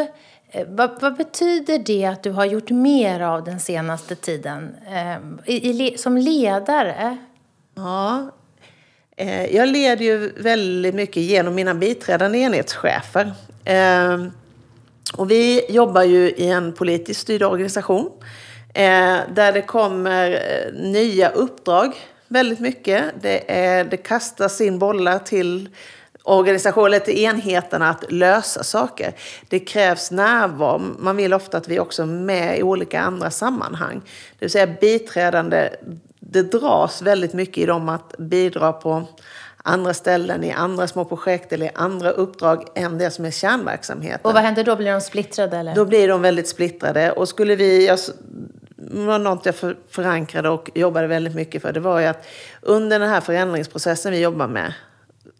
Eh, 0.50 0.66
vad, 0.68 1.00
vad, 1.00 1.16
betyder 1.16 1.78
det 1.78 2.04
att 2.04 2.22
du 2.22 2.30
har 2.30 2.44
gjort 2.44 2.70
mer 2.70 3.20
av 3.20 3.44
den 3.44 3.60
senaste 3.60 4.14
tiden 4.14 4.76
eh, 4.88 5.16
i, 5.54 5.86
i, 5.86 5.98
som 5.98 6.16
ledare? 6.16 7.18
Ja, 7.74 8.30
eh, 9.16 9.56
jag 9.56 9.68
leder 9.68 10.04
ju 10.04 10.32
väldigt 10.36 10.94
mycket 10.94 11.22
genom 11.22 11.54
mina 11.54 11.74
biträdande 11.74 12.38
enhetschefer. 12.38 13.32
Och 15.16 15.30
vi 15.30 15.66
jobbar 15.68 16.02
ju 16.02 16.30
i 16.30 16.50
en 16.50 16.72
politiskt 16.72 17.20
styrd 17.20 17.42
organisation 17.42 18.10
där 19.28 19.52
det 19.52 19.62
kommer 19.62 20.40
nya 20.72 21.28
uppdrag 21.28 21.96
väldigt 22.28 22.60
mycket. 22.60 23.04
Det, 23.20 23.52
är, 23.52 23.84
det 23.84 23.96
kastas 23.96 24.60
in 24.60 24.78
bollar 24.78 25.18
till 25.18 25.68
organisationen, 26.26 27.00
till 27.00 27.18
enheterna 27.18 27.90
att 27.90 28.12
lösa 28.12 28.64
saker. 28.64 29.12
Det 29.48 29.58
krävs 29.58 30.10
närvaro. 30.10 30.78
Man 30.98 31.16
vill 31.16 31.34
ofta 31.34 31.58
att 31.58 31.68
vi 31.68 31.78
också 31.78 32.02
är 32.02 32.06
med 32.06 32.58
i 32.58 32.62
olika 32.62 33.00
andra 33.00 33.30
sammanhang. 33.30 34.00
Det 34.38 34.44
vill 34.44 34.50
säga 34.50 34.66
biträdande, 34.66 35.70
det 36.20 36.42
dras 36.42 37.02
väldigt 37.02 37.32
mycket 37.32 37.58
i 37.58 37.66
dem 37.66 37.88
att 37.88 38.14
bidra 38.18 38.72
på 38.72 39.02
andra 39.56 39.94
ställen, 39.94 40.44
i 40.44 40.52
andra 40.52 40.86
små 40.86 41.04
projekt 41.04 41.52
eller 41.52 41.66
i 41.66 41.70
andra 41.74 42.10
uppdrag 42.10 42.64
än 42.74 42.98
det 42.98 43.10
som 43.10 43.24
är 43.24 43.30
kärnverksamheten. 43.30 44.20
Och 44.22 44.32
vad 44.32 44.42
händer 44.42 44.64
då? 44.64 44.76
Blir 44.76 44.92
de 44.92 45.00
splittrade? 45.00 45.56
Eller? 45.56 45.74
Då 45.74 45.84
blir 45.84 46.08
de 46.08 46.22
väldigt 46.22 46.48
splittrade. 46.48 47.12
Och 47.12 47.28
skulle 47.28 47.56
vi, 47.56 47.86
jag 47.86 47.98
var 48.76 49.18
något 49.18 49.46
jag 49.46 49.54
förankrade 49.90 50.48
och 50.48 50.70
jobbade 50.74 51.06
väldigt 51.06 51.34
mycket 51.34 51.62
för. 51.62 51.72
Det 51.72 51.80
var 51.80 52.00
ju 52.00 52.06
att 52.06 52.26
under 52.62 52.98
den 52.98 53.08
här 53.08 53.20
förändringsprocessen 53.20 54.12
vi 54.12 54.20
jobbar 54.20 54.48
med 54.48 54.72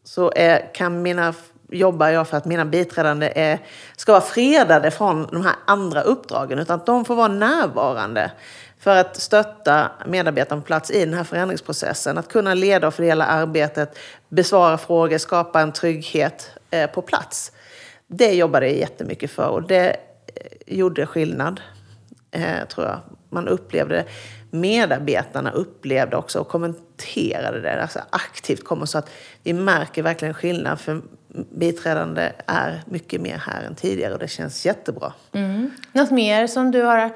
så 0.07 0.33
är, 0.37 0.75
kan 0.75 1.03
mina, 1.03 1.35
jobbar 1.69 2.09
jag 2.09 2.29
för 2.29 2.37
att 2.37 2.45
mina 2.45 2.65
biträdande 2.65 3.33
är, 3.35 3.59
ska 3.97 4.13
vara 4.13 4.23
fredade 4.23 4.91
från 4.91 5.27
de 5.33 5.43
här 5.45 5.55
andra 5.67 6.03
uppdragen. 6.03 6.59
Utan 6.59 6.81
att 6.81 6.87
de 6.87 7.05
får 7.05 7.15
vara 7.15 7.29
närvarande 7.29 8.31
för 8.79 8.97
att 8.97 9.17
stötta 9.17 9.91
medarbetarna 10.07 10.61
på 10.61 10.67
plats 10.67 10.91
i 10.91 11.05
den 11.05 11.15
här 11.15 11.25
förändringsprocessen. 11.25 12.19
Att 12.19 12.29
kunna 12.29 12.55
leda 12.55 12.87
och 12.87 12.95
fördela 12.95 13.27
arbetet, 13.27 13.99
besvara 14.29 14.79
frågor, 14.79 15.19
skapa 15.19 15.61
en 15.61 15.73
trygghet 15.73 16.51
eh, 16.71 16.91
på 16.91 17.03
plats. 17.03 17.53
Det 18.07 18.33
jobbade 18.35 18.67
jag 18.67 18.77
jättemycket 18.77 19.31
för 19.31 19.49
och 19.49 19.63
det 19.63 19.91
eh, 19.91 20.77
gjorde 20.77 21.07
skillnad, 21.07 21.61
eh, 22.31 22.67
tror 22.69 22.87
jag, 22.87 23.01
man 23.31 23.49
upplevde 23.49 23.95
det. 23.95 24.05
Medarbetarna 24.51 25.51
upplevde 25.51 26.17
också 26.17 26.39
och 26.39 26.49
kommenterade 26.49 27.61
det 27.61 27.83
alltså 27.83 28.01
aktivt. 28.11 28.65
Kom 28.65 28.87
så 28.87 28.99
att 28.99 29.11
vi 29.43 29.53
märker 29.53 30.03
verkligen 30.03 30.35
skillnad 30.35 30.81
för 30.81 31.01
biträdande 31.55 32.33
är 32.47 32.83
mycket 32.87 33.21
mer 33.21 33.39
här 33.39 33.63
än 33.63 33.75
tidigare 33.75 34.13
och 34.13 34.19
det 34.19 34.29
känns 34.29 34.67
jättebra. 34.67 35.13
Mm. 35.33 35.71
Något 35.93 36.11
mer 36.11 36.47
som 36.47 36.71
du 36.71 36.83
har 36.83 37.11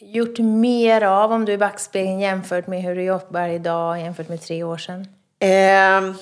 gjort 0.00 0.38
mer 0.38 1.02
av 1.02 1.32
om 1.32 1.44
du 1.44 1.52
i 1.52 1.58
backspegeln 1.58 2.20
jämfört 2.20 2.66
med 2.66 2.82
hur 2.82 2.94
du 2.94 3.02
jobbar 3.02 3.48
idag 3.48 4.00
jämfört 4.00 4.28
med 4.28 4.42
tre 4.42 4.62
år 4.62 4.78
sedan? 4.78 5.06
Eh, 5.40 6.14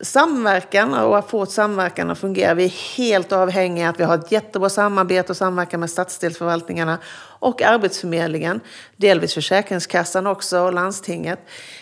samverkan 0.00 0.94
och 0.94 1.18
att 1.18 1.30
få 1.30 1.46
samverkan 1.46 2.10
att 2.10 2.18
fungera. 2.18 2.54
Vi 2.54 2.64
är 2.64 2.96
helt 2.96 3.32
avhängiga 3.32 3.88
att 3.88 4.00
vi 4.00 4.04
har 4.04 4.14
ett 4.14 4.32
jättebra 4.32 4.68
samarbete 4.68 5.32
och 5.32 5.36
samverkan 5.36 5.80
med 5.80 5.90
stadsdelsförvaltningarna 5.90 6.98
och 7.44 7.62
Arbetsförmedlingen. 7.62 8.60
Delvis 8.96 9.34
Försäkringskassan 9.34 10.26
också 10.26 10.60
och 10.60 10.72
landstinget. 10.72 11.38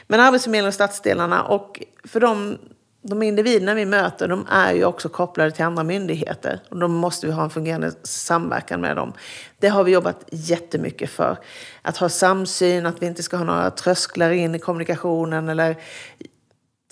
Men 0.06 0.20
Arbetsförmedlingen 0.20 0.68
och 0.68 0.74
stadsdelarna 0.74 1.42
och 1.42 1.82
för 2.04 2.20
de, 2.20 2.58
de 3.02 3.22
individerna 3.22 3.74
vi 3.74 3.86
möter 3.86 4.28
de 4.28 4.46
är 4.50 4.72
ju 4.72 4.84
också 4.84 5.08
kopplade 5.08 5.50
till 5.50 5.64
andra 5.64 5.82
myndigheter. 5.82 6.60
Och 6.68 6.78
då 6.78 6.88
måste 6.88 7.26
vi 7.26 7.32
ha 7.32 7.44
en 7.44 7.50
fungerande 7.50 7.92
samverkan 8.02 8.80
med 8.80 8.96
dem. 8.96 9.12
Det 9.58 9.68
har 9.68 9.84
vi 9.84 9.92
jobbat 9.92 10.24
jättemycket 10.30 11.10
för. 11.10 11.38
Att 11.82 11.96
ha 11.96 12.08
samsyn, 12.08 12.86
att 12.86 13.02
vi 13.02 13.06
inte 13.06 13.22
ska 13.22 13.36
ha 13.36 13.44
några 13.44 13.70
trösklar 13.70 14.30
in 14.30 14.54
i 14.54 14.58
kommunikationen 14.58 15.48
eller 15.48 15.76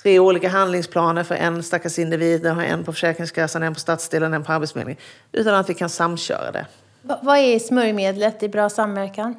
tre 0.03 0.19
olika 0.19 0.49
handlingsplaner 0.49 1.23
för 1.23 1.35
en 1.35 1.63
stackars 1.63 1.99
individ. 1.99 2.47
En 2.47 2.85
på 2.85 2.93
Försäkringskassan, 2.93 3.63
en 3.63 3.75
på 3.75 3.81
stadsdelen, 3.81 4.35
en 4.35 4.45
på 4.45 4.53
Arbetsförmedlingen. 4.53 5.03
Utan 5.33 5.55
att 5.55 5.71
vi 5.71 5.75
kan 5.75 5.89
samköra 5.89 6.53
det 6.53 6.67
vad 7.03 7.39
är 7.39 7.59
smörjmedlet 7.59 8.43
i 8.43 8.49
bra 8.49 8.69
samverkan? 8.69 9.35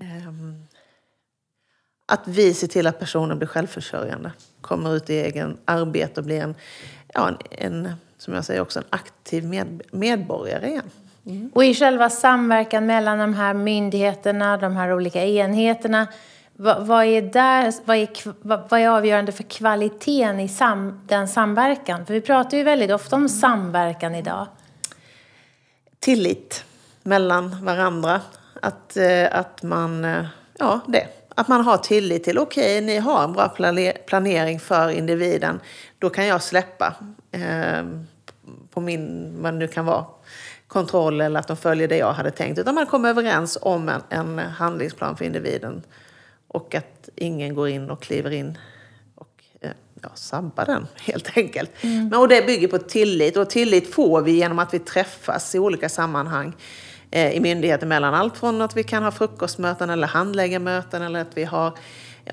Um, 0.00 0.66
att 2.06 2.28
vi 2.28 2.54
ser 2.54 2.66
till 2.66 2.86
att 2.86 2.98
personen 2.98 3.38
blir 3.38 3.48
självförsörjande. 3.48 4.32
Kommer 4.60 4.96
ut 4.96 5.10
i 5.10 5.20
egen 5.20 5.58
arbete 5.64 6.20
och 6.20 6.26
blir 6.26 6.42
en, 6.42 6.54
ja, 7.14 7.28
en, 7.28 7.86
en 7.86 7.92
som 8.18 8.34
jag 8.34 8.44
säger 8.44 8.60
också, 8.60 8.78
en 8.78 8.84
aktiv 8.90 9.44
med, 9.44 9.82
medborgare 9.90 10.68
igen. 10.68 10.90
Mm. 11.26 11.50
Och 11.54 11.64
i 11.64 11.74
själva 11.74 12.10
samverkan 12.10 12.86
mellan 12.86 13.18
de 13.18 13.34
här 13.34 13.54
myndigheterna, 13.54 14.56
de 14.56 14.76
här 14.76 14.94
olika 14.94 15.24
enheterna 15.24 16.06
vad, 16.60 16.86
vad, 16.86 17.04
är 17.04 17.22
där, 17.22 17.74
vad, 17.84 17.96
är, 17.96 18.08
vad 18.68 18.80
är 18.80 18.88
avgörande 18.88 19.32
för 19.32 19.42
kvaliteten 19.42 20.40
i 20.40 20.48
sam, 20.48 21.00
den 21.06 21.28
samverkan? 21.28 22.06
För 22.06 22.14
vi 22.14 22.20
pratar 22.20 22.56
ju 22.56 22.62
väldigt 22.62 22.90
ofta 22.90 23.16
om 23.16 23.28
samverkan 23.28 24.14
idag. 24.14 24.46
Tillit 25.98 26.64
mellan 27.08 27.64
varandra. 27.64 28.20
Att, 28.62 28.96
eh, 28.96 29.26
att 29.32 29.62
man, 29.62 30.04
eh, 30.04 30.24
ja 30.58 30.80
det. 30.86 31.06
Att 31.34 31.48
man 31.48 31.60
har 31.60 31.76
tillit 31.76 32.24
till, 32.24 32.38
okej, 32.38 32.76
okay, 32.76 32.86
ni 32.86 32.98
har 32.98 33.24
en 33.24 33.32
bra 33.32 33.48
planering 34.06 34.60
för 34.60 34.88
individen. 34.90 35.60
Då 35.98 36.10
kan 36.10 36.26
jag 36.26 36.42
släppa 36.42 36.94
eh, 37.30 37.84
på 38.70 38.80
min, 38.80 39.32
vad 39.42 39.54
det 39.54 39.58
nu 39.58 39.68
kan 39.68 39.86
vara, 39.86 40.04
kontroll 40.66 41.20
eller 41.20 41.40
att 41.40 41.48
de 41.48 41.56
följer 41.56 41.88
det 41.88 41.96
jag 41.96 42.12
hade 42.12 42.30
tänkt. 42.30 42.58
Utan 42.58 42.74
man 42.74 42.86
kommer 42.86 43.08
överens 43.08 43.58
om 43.62 43.88
en, 43.88 44.02
en 44.08 44.38
handlingsplan 44.38 45.16
för 45.16 45.24
individen 45.24 45.82
och 46.48 46.74
att 46.74 47.08
ingen 47.16 47.54
går 47.54 47.68
in 47.68 47.90
och 47.90 48.02
kliver 48.02 48.30
in 48.30 48.58
och 49.14 49.44
eh, 49.60 49.70
ja, 50.02 50.08
sabbar 50.14 50.64
den 50.64 50.86
helt 50.94 51.36
enkelt. 51.36 51.70
Mm. 51.80 52.08
Men, 52.08 52.18
och 52.18 52.28
det 52.28 52.46
bygger 52.46 52.68
på 52.68 52.78
tillit 52.78 53.36
och 53.36 53.50
tillit 53.50 53.94
får 53.94 54.22
vi 54.22 54.32
genom 54.32 54.58
att 54.58 54.74
vi 54.74 54.78
träffas 54.78 55.54
i 55.54 55.58
olika 55.58 55.88
sammanhang 55.88 56.56
Eh, 57.10 57.32
i 57.32 57.40
myndigheter 57.40 57.86
mellan 57.86 58.14
allt 58.14 58.36
från 58.36 58.62
att 58.62 58.76
vi 58.76 58.84
kan 58.84 59.02
ha 59.02 59.10
frukostmöten 59.10 59.90
eller 59.90 60.06
handläggarmöten 60.06 61.02
eller 61.02 61.20
att 61.20 61.36
vi 61.36 61.44
har 61.44 61.78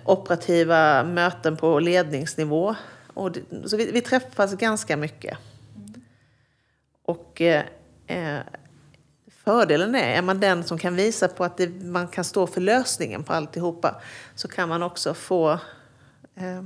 operativa 0.05 1.03
möten 1.03 1.57
på 1.57 1.79
ledningsnivå. 1.79 2.75
Och 3.13 3.31
det, 3.31 3.41
så 3.65 3.77
vi, 3.77 3.91
vi, 3.91 4.01
träffas 4.01 4.53
ganska 4.53 4.97
mycket. 4.97 5.37
Mm. 5.75 6.01
Och 7.03 7.41
eh, 7.41 7.63
eh 8.07 8.39
Fördelen 9.43 9.95
är, 9.95 10.17
är 10.17 10.21
man 10.21 10.39
den 10.39 10.63
som 10.63 10.77
kan 10.77 10.95
visa 10.95 11.27
på 11.27 11.43
att 11.43 11.57
det, 11.57 11.67
man 11.83 12.07
kan 12.07 12.23
stå 12.23 12.47
för 12.47 12.61
lösningen 12.61 13.23
på 13.23 13.33
alltihopa 13.33 14.01
så 14.35 14.47
kan 14.47 14.69
man 14.69 14.83
också 14.83 15.13
få 15.13 15.51
eh, 16.35 16.63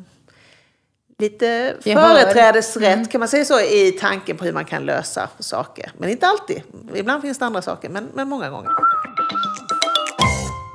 lite 1.20 1.76
företrädesrätt, 1.84 2.96
mm. 2.96 3.08
kan 3.08 3.20
man 3.20 3.28
säga 3.28 3.46
så, 3.46 3.60
i 3.60 3.92
tanken 4.00 4.38
på 4.38 4.46
hur 4.46 4.54
man 4.54 4.66
kan 4.66 4.86
lösa 4.86 5.30
saker. 5.40 5.92
Men 5.98 6.10
inte 6.10 6.28
alltid. 6.28 6.62
Ibland 6.96 7.22
finns 7.22 7.40
det 7.40 7.46
andra 7.46 7.62
saker, 7.62 7.90
men, 7.90 8.10
men 8.14 8.30
många 8.30 8.50
gånger. 8.50 8.72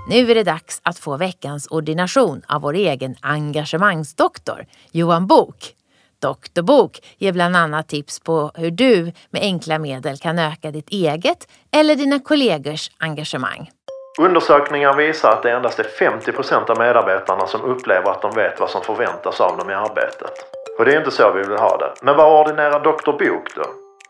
Nu 0.09 0.31
är 0.31 0.35
det 0.35 0.43
dags 0.43 0.81
att 0.83 0.99
få 0.99 1.17
veckans 1.17 1.67
ordination 1.67 2.43
av 2.49 2.63
vår 2.63 2.75
egen 2.75 3.17
engagemangsdoktor, 3.21 4.67
Johan 4.91 5.27
Bok. 5.27 5.75
Doktorbok 6.19 7.01
ger 7.19 7.33
bland 7.33 7.57
annat 7.57 7.89
tips 7.89 8.21
på 8.21 8.51
hur 8.55 8.71
du 8.71 9.13
med 9.31 9.43
enkla 9.43 9.79
medel 9.79 10.19
kan 10.19 10.39
öka 10.39 10.71
ditt 10.71 10.89
eget 10.91 11.49
eller 11.71 11.97
dina 11.97 12.19
kollegors 12.19 12.91
engagemang. 12.99 13.71
Undersökningar 14.19 14.95
visar 14.95 15.33
att 15.33 15.43
det 15.43 15.51
endast 15.51 15.79
är 15.79 15.85
50% 15.85 16.71
av 16.71 16.79
medarbetarna 16.79 17.47
som 17.47 17.63
upplever 17.63 18.11
att 18.11 18.23
de 18.23 18.35
vet 18.35 18.61
vad 18.61 18.71
som 18.71 18.83
förväntas 18.83 19.41
av 19.41 19.57
dem 19.57 19.71
i 19.71 19.75
arbetet. 19.75 20.33
Och 20.79 20.85
det 20.85 20.93
är 20.93 20.99
inte 20.99 21.11
så 21.11 21.33
vi 21.33 21.43
vill 21.43 21.59
ha 21.59 21.77
det. 21.77 21.93
Men 22.03 22.17
vad 22.17 22.41
ordinerar 22.41 22.81
Dr 22.81 23.13
Bok 23.13 23.55
då? 23.57 23.63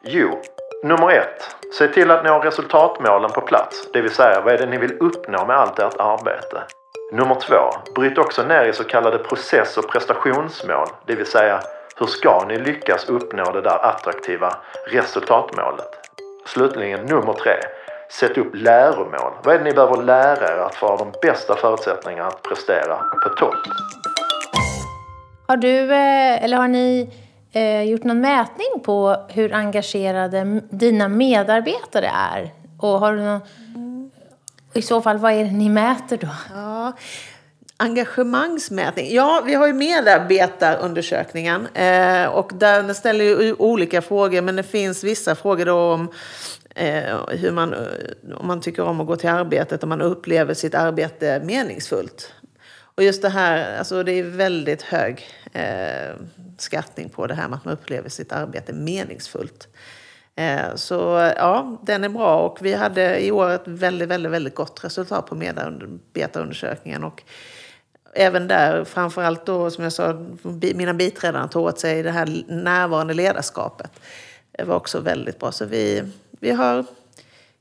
Jo, 0.02 0.42
nummer 0.82 1.10
ett. 1.10 1.56
Se 1.78 1.88
till 1.88 2.10
att 2.10 2.24
ni 2.24 2.30
har 2.30 2.40
resultatmålen 2.40 3.30
på 3.30 3.40
plats. 3.40 3.88
Det 3.92 4.00
vill 4.00 4.10
säga, 4.10 4.40
vad 4.40 4.54
är 4.54 4.58
det 4.58 4.66
ni 4.66 4.78
vill 4.78 4.96
uppnå 5.00 5.46
med 5.46 5.56
allt 5.56 5.78
ert 5.78 6.00
arbete? 6.00 6.62
Nummer 7.12 7.34
två. 7.34 7.92
Bryt 7.94 8.18
också 8.18 8.42
ner 8.42 8.64
i 8.64 8.72
så 8.72 8.84
kallade 8.84 9.18
process 9.18 9.78
och 9.78 9.88
prestationsmål. 9.88 10.86
Det 11.06 11.14
vill 11.14 11.26
säga, 11.26 11.60
hur 11.98 12.06
ska 12.06 12.44
ni 12.48 12.58
lyckas 12.58 13.08
uppnå 13.08 13.52
det 13.52 13.60
där 13.60 13.84
attraktiva 13.84 14.56
resultatmålet? 14.86 15.88
Slutligen 16.46 17.06
nummer 17.06 17.32
tre. 17.32 17.54
Sätt 18.20 18.38
upp 18.38 18.54
läromål. 18.54 19.32
Vad 19.44 19.54
är 19.54 19.58
det 19.58 19.64
ni 19.64 19.72
behöver 19.72 20.02
lära 20.02 20.54
er 20.54 20.58
att 20.58 20.74
få 20.74 20.96
de 20.96 21.12
bästa 21.22 21.56
förutsättningarna 21.56 22.28
att 22.28 22.42
prestera 22.42 22.96
på 22.96 23.28
topp? 23.28 23.54
Har 25.46 25.56
du, 25.56 25.92
eh, 25.92 26.44
eller 26.44 26.56
har 26.56 26.68
ni 26.68 27.10
eh, 27.52 27.82
gjort 27.82 28.04
någon 28.04 28.20
mätning 28.20 28.80
på 28.84 29.16
hur 29.28 29.54
engagerade 29.54 30.60
dina 30.70 31.08
medarbetare 31.08 32.10
är? 32.32 32.52
Och 32.80 32.88
har 32.88 33.12
du 33.12 33.22
någon, 33.22 33.40
I 34.72 34.82
så 34.82 35.00
fall, 35.00 35.18
vad 35.18 35.32
är 35.32 35.44
det 35.44 35.50
ni 35.50 35.68
mäter 35.68 36.16
då? 36.16 36.28
Ja. 36.54 36.92
Engagemangsmätning. 37.76 39.14
Ja, 39.14 39.42
vi 39.46 39.54
har 39.54 39.66
ju 39.66 39.72
medarbetarundersökningen. 39.72 41.66
Eh, 41.74 42.26
och 42.26 42.50
den 42.54 42.94
ställer 42.94 43.24
ju 43.24 43.54
olika 43.58 44.02
frågor, 44.02 44.40
men 44.40 44.56
det 44.56 44.62
finns 44.62 45.04
vissa 45.04 45.34
frågor 45.34 45.66
då 45.66 45.78
om 45.78 46.08
Eh, 46.74 47.28
hur 47.28 47.52
man, 47.52 47.74
eh, 47.74 48.36
om 48.36 48.46
man 48.46 48.60
tycker 48.60 48.82
om 48.82 49.00
att 49.00 49.06
gå 49.06 49.16
till 49.16 49.28
arbetet, 49.28 49.82
om 49.82 49.88
man 49.88 50.00
upplever 50.00 50.54
sitt 50.54 50.74
arbete 50.74 51.40
meningsfullt. 51.44 52.32
Och 52.96 53.02
just 53.02 53.22
det 53.22 53.28
här, 53.28 53.78
alltså 53.78 54.02
det 54.02 54.12
är 54.12 54.22
väldigt 54.22 54.82
hög 54.82 55.26
eh, 55.52 56.14
skattning 56.58 57.08
på 57.08 57.26
det 57.26 57.34
här 57.34 57.48
med 57.48 57.56
att 57.56 57.64
man 57.64 57.74
upplever 57.74 58.08
sitt 58.08 58.32
arbete 58.32 58.72
meningsfullt. 58.72 59.68
Eh, 60.36 60.74
så 60.74 60.94
ja, 61.36 61.78
den 61.82 62.04
är 62.04 62.08
bra 62.08 62.38
och 62.38 62.58
vi 62.60 62.74
hade 62.74 63.24
i 63.24 63.30
år 63.30 63.50
ett 63.50 63.62
väldigt, 63.68 64.08
väldigt, 64.08 64.32
väldigt 64.32 64.54
gott 64.54 64.84
resultat 64.84 65.26
på 65.26 65.34
medarbetarundersökningen. 65.34 67.04
Och 67.04 67.22
även 68.12 68.48
där, 68.48 68.84
framförallt 68.84 69.46
då 69.46 69.70
som 69.70 69.84
jag 69.84 69.92
sa, 69.92 70.26
mina 70.74 70.94
biträdande 70.94 71.52
tog 71.52 71.64
åt 71.64 71.80
sig 71.80 72.02
det 72.02 72.10
här 72.10 72.44
närvarande 72.48 73.14
ledarskapet. 73.14 73.90
Det 74.52 74.64
var 74.64 74.76
också 74.76 75.00
väldigt 75.00 75.38
bra. 75.38 75.52
Så 75.52 75.64
vi, 75.64 76.02
vi 76.44 76.50
har 76.50 76.84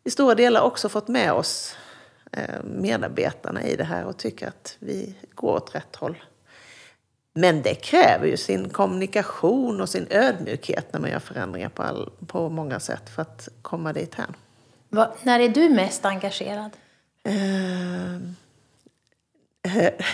i 0.04 0.12
stora 0.12 0.36
delar 0.36 0.62
också 0.62 0.90
fått 0.90 1.08
med 1.08 1.34
oss 1.34 1.76
eh, 2.32 2.64
medarbetarna 2.64 3.64
i 3.64 3.76
det 3.76 3.84
här 3.84 4.06
och 4.06 4.18
tycker 4.18 4.48
att 4.48 4.76
vi 4.80 5.16
går 5.36 5.56
åt 5.56 5.76
rätt 5.76 5.96
håll. 5.96 6.24
Men 7.34 7.62
det 7.62 7.76
kräver 7.76 8.28
ju 8.28 8.38
sin 8.38 8.70
kommunikation 8.70 9.82
och 9.82 9.90
sin 9.90 10.08
ödmjukhet 10.10 10.94
när 10.94 11.00
man 11.00 11.10
gör 11.10 11.20
förändringar 11.20 11.70
på, 11.70 11.84
all, 11.84 12.12
på 12.28 12.50
många 12.50 12.80
sätt 12.80 13.10
för 13.10 13.22
att 13.22 13.50
komma 13.62 13.94
dit 13.94 14.16
här. 14.16 14.28
när 15.24 15.40
är 15.40 15.50
du 15.50 15.70
mest 15.70 16.06
engagerad? 16.06 16.72
Uh, 17.28 18.18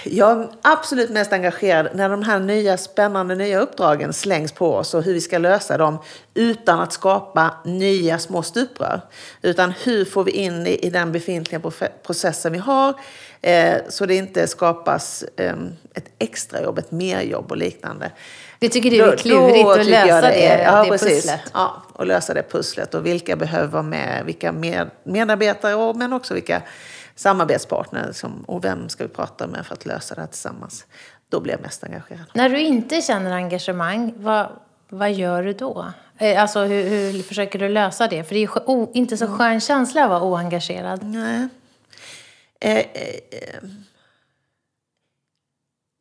jag 0.03 0.41
är 0.41 0.47
absolut 0.61 1.09
mest 1.09 1.33
engagerad 1.33 1.89
när 1.93 2.09
de 2.09 2.23
här 2.23 2.39
nya 2.39 2.77
spännande 2.77 3.35
nya 3.35 3.59
uppdragen 3.59 4.13
slängs 4.13 4.51
på 4.51 4.75
oss 4.75 4.93
och 4.93 5.03
hur 5.03 5.13
vi 5.13 5.21
ska 5.21 5.37
lösa 5.37 5.77
dem 5.77 5.97
utan 6.33 6.79
att 6.79 6.93
skapa 6.93 7.53
nya 7.65 8.19
små 8.19 8.43
stuprör. 8.43 9.01
Utan 9.41 9.73
hur 9.83 10.05
får 10.05 10.23
vi 10.23 10.31
in 10.31 10.67
i, 10.67 10.79
i 10.85 10.89
den 10.89 11.11
befintliga 11.11 11.61
processen 12.03 12.51
vi 12.51 12.57
har 12.57 12.93
eh, 13.41 13.77
så 13.89 14.05
det 14.05 14.15
inte 14.15 14.47
skapas 14.47 15.23
eh, 15.35 15.55
ett 15.93 16.11
extrajobb, 16.19 16.77
ett 16.77 16.91
merjobb 16.91 17.51
och 17.51 17.57
liknande. 17.57 18.11
Det 18.59 18.69
tycker 18.69 18.91
du 18.91 19.01
är 19.01 19.17
klurigt 19.17 19.67
att 19.67 19.85
lösa 19.85 20.21
det, 20.21 20.27
det, 20.27 20.63
ja, 20.63 20.83
det 20.83 20.89
precis. 20.89 21.09
pusslet? 21.09 21.41
Ja, 21.53 21.83
och 21.93 22.07
lösa 22.07 22.33
det 22.33 22.51
pusslet 22.51 22.93
och 22.93 23.05
vilka 23.05 23.35
behöver 23.35 23.67
vara 23.67 23.83
med, 23.83 24.25
vilka 24.25 24.51
med, 24.51 24.89
medarbetare 25.03 25.75
och, 25.75 25.95
men 25.95 26.13
också 26.13 26.33
vilka 26.33 26.61
samarbetspartner 27.19 28.07
liksom, 28.07 28.43
och 28.47 28.65
vem 28.65 28.89
ska 28.89 29.03
vi 29.03 29.09
prata 29.09 29.47
med 29.47 29.65
för 29.65 29.73
att 29.73 29.85
lösa 29.85 30.15
det 30.15 30.21
här 30.21 30.27
tillsammans. 30.27 30.85
Då 31.29 31.39
blir 31.39 31.53
jag 31.53 31.61
mest 31.61 31.83
engagerad. 31.83 32.25
När 32.33 32.49
du 32.49 32.59
inte 32.59 33.01
känner 33.01 33.31
engagemang, 33.31 34.13
vad, 34.17 34.47
vad 34.89 35.11
gör 35.11 35.43
du 35.43 35.53
då? 35.53 35.85
Eh, 36.17 36.41
alltså 36.41 36.59
hur, 36.59 37.11
hur 37.11 37.23
försöker 37.23 37.59
du 37.59 37.69
lösa 37.69 38.07
det? 38.07 38.23
För 38.23 38.35
det 38.35 38.43
är 38.43 38.71
ju 38.71 38.87
inte 38.93 39.17
så 39.17 39.27
skön 39.27 39.59
känsla 39.59 40.03
att 40.03 40.09
vara 40.09 40.23
oengagerad. 40.23 41.03
Nej. 41.03 41.47
Eh, 42.59 42.77
eh, 42.77 42.85
eh, 43.31 43.63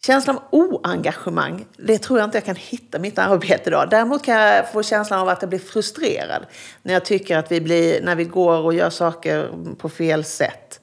känslan 0.07 0.37
av 0.37 0.43
oengagemang, 0.51 1.67
det 1.77 1.99
tror 1.99 2.19
jag 2.19 2.27
inte 2.27 2.37
jag 2.37 2.45
kan 2.45 2.57
hitta 2.57 2.99
i 2.99 3.01
mitt 3.01 3.19
arbete 3.19 3.63
idag. 3.67 3.91
Däremot 3.91 4.25
kan 4.25 4.35
jag 4.35 4.73
få 4.73 4.83
känslan 4.83 5.21
av 5.21 5.29
att 5.29 5.43
jag 5.43 5.49
blir 5.49 5.59
frustrerad 5.59 6.47
när 6.83 6.93
jag 6.93 7.05
tycker 7.05 7.37
att 7.37 7.53
vi 7.53 7.61
blir, 7.61 8.03
när 8.03 8.17
vi 8.17 8.25
går 8.25 8.59
och 8.59 8.75
gör 8.75 8.91
saker 8.91 9.51
på 9.79 9.89
fel 9.89 10.25
sätt. 10.25 10.81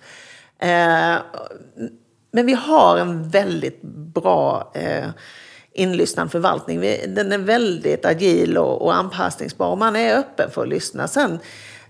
Eh, 0.60 1.18
men 2.32 2.46
vi 2.46 2.54
har 2.54 2.98
en 2.98 3.30
väldigt 3.30 3.82
bra 4.14 4.72
eh, 4.76 5.10
inlyssnad 5.74 6.32
förvaltning. 6.32 6.82
den 7.08 7.32
är 7.32 7.38
väldigt 7.38 8.06
agil 8.06 8.58
och, 8.58 8.82
och 8.82 8.96
anpassningsbar 8.96 9.68
och 9.68 9.78
man 9.78 9.96
är 9.96 10.18
öppen 10.18 10.52
för 10.52 10.62
att 10.62 10.70
lyssna. 10.70 11.08
Sen, 11.08 11.40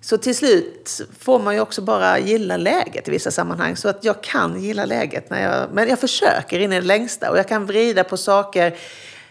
så 0.01 0.17
till 0.17 0.35
slut 0.35 1.01
får 1.19 1.39
man 1.39 1.53
ju 1.53 1.59
också 1.59 1.81
bara 1.81 2.19
gilla 2.19 2.57
läget 2.57 3.07
i 3.07 3.11
vissa 3.11 3.31
sammanhang. 3.31 3.75
Så 3.75 3.89
att 3.89 4.03
jag 4.03 4.23
kan 4.23 4.61
gilla 4.61 4.85
läget. 4.85 5.29
När 5.29 5.43
jag, 5.43 5.69
men 5.73 5.89
jag 5.89 5.99
försöker 5.99 6.59
in 6.59 6.73
i 6.73 6.75
det 6.75 6.85
längsta 6.85 7.31
och 7.31 7.37
jag 7.37 7.47
kan 7.47 7.65
vrida 7.65 8.03
på 8.03 8.17
saker 8.17 8.77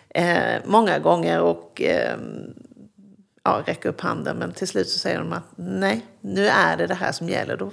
eh, 0.08 0.54
många 0.64 0.98
gånger 0.98 1.40
och 1.40 1.82
eh, 1.82 2.16
ja, 3.44 3.62
räcka 3.66 3.88
upp 3.88 4.00
handen. 4.00 4.36
Men 4.36 4.52
till 4.52 4.68
slut 4.68 4.88
så 4.88 4.98
säger 4.98 5.18
de 5.18 5.32
att 5.32 5.52
nej, 5.56 6.06
nu 6.20 6.46
är 6.46 6.76
det 6.76 6.86
det 6.86 6.94
här 6.94 7.12
som 7.12 7.28
gäller. 7.28 7.56
Då 7.56 7.72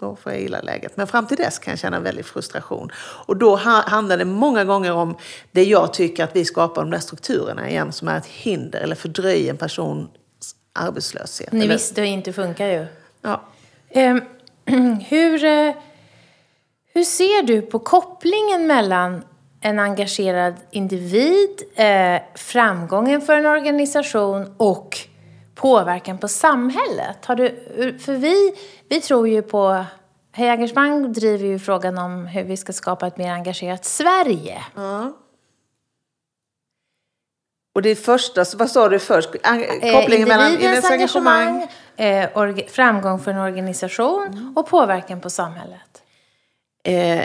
då 0.00 0.16
får 0.16 0.32
jag 0.32 0.40
gilla 0.40 0.60
läget. 0.60 0.96
Men 0.96 1.06
fram 1.06 1.26
till 1.26 1.36
dess 1.36 1.58
kan 1.58 1.72
jag 1.72 1.78
känna 1.78 2.00
väldigt 2.00 2.26
frustration. 2.26 2.90
Och 3.26 3.36
då 3.36 3.56
handlar 3.56 4.16
det 4.16 4.24
många 4.24 4.64
gånger 4.64 4.92
om 4.92 5.16
det 5.52 5.64
jag 5.64 5.92
tycker 5.92 6.24
att 6.24 6.36
vi 6.36 6.44
skapar 6.44 6.82
de 6.82 6.90
där 6.90 6.98
strukturerna 6.98 7.70
igen 7.70 7.92
som 7.92 8.08
är 8.08 8.18
ett 8.18 8.26
hinder 8.26 8.80
eller 8.80 8.96
fördröjer 8.96 9.50
en 9.50 9.56
persons 9.56 10.08
arbetslöshet. 10.72 11.52
Ni 11.52 11.66
visste 11.66 12.00
ju 12.00 12.06
inte 12.06 12.32
funkar 12.32 12.66
ju. 12.66 12.86
Ja. 13.22 13.42
Um, 13.94 14.22
hur, 15.08 15.44
uh, 15.44 15.74
hur 16.94 17.04
ser 17.04 17.42
du 17.42 17.62
på 17.62 17.78
kopplingen 17.78 18.66
mellan 18.66 19.24
en 19.60 19.78
engagerad 19.78 20.54
individ, 20.70 21.62
uh, 21.78 22.20
framgången 22.34 23.20
för 23.20 23.36
en 23.36 23.46
organisation 23.46 24.54
och 24.56 24.98
påverkan 25.54 26.18
på 26.18 26.28
samhället? 26.28 27.24
Har 27.24 27.36
du, 27.36 27.48
för 27.98 28.14
vi, 28.14 28.54
vi 28.88 29.00
tror 29.00 29.28
ju 29.28 29.42
på... 29.42 29.84
Hej 30.32 30.48
Engagemang 30.48 31.12
driver 31.12 31.46
ju 31.46 31.58
frågan 31.58 31.98
om 31.98 32.26
hur 32.26 32.44
vi 32.44 32.56
ska 32.56 32.72
skapa 32.72 33.06
ett 33.06 33.16
mer 33.16 33.30
engagerat 33.30 33.84
Sverige. 33.84 34.64
Ja. 34.74 35.12
Och 37.74 37.82
det 37.82 37.96
första, 37.96 38.44
vad 38.56 38.70
sa 38.70 38.88
du 38.88 38.98
först? 38.98 39.28
Eh, 39.34 39.92
kopplingen 39.92 40.28
mellan 40.28 40.52
individens 40.52 40.90
engagemang, 40.90 41.66
eh, 41.96 42.28
framgång 42.68 43.20
för 43.20 43.30
en 43.30 43.38
organisation 43.38 44.26
mm. 44.26 44.56
och 44.56 44.66
påverkan 44.66 45.20
på 45.20 45.30
samhället. 45.30 46.02
Eh, 46.84 47.24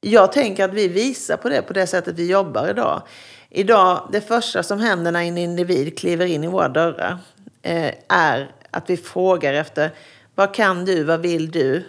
jag 0.00 0.32
tänker 0.32 0.64
att 0.64 0.74
vi 0.74 0.88
visar 0.88 1.36
på 1.36 1.48
det 1.48 1.62
på 1.62 1.72
det 1.72 1.86
sättet 1.86 2.14
vi 2.18 2.30
jobbar 2.30 2.68
idag. 2.68 3.02
Idag, 3.50 4.08
det 4.12 4.20
första 4.20 4.62
som 4.62 4.80
händer 4.80 5.12
när 5.12 5.22
en 5.22 5.38
individ 5.38 5.98
kliver 5.98 6.26
in 6.26 6.44
i 6.44 6.46
våra 6.46 6.68
dörrar 6.68 7.18
eh, 7.62 7.94
är 8.08 8.50
att 8.70 8.90
vi 8.90 8.96
frågar 8.96 9.54
efter 9.54 9.90
vad 10.38 10.54
kan 10.54 10.84
du, 10.84 11.04
vad 11.04 11.20
vill 11.20 11.50
du, 11.50 11.84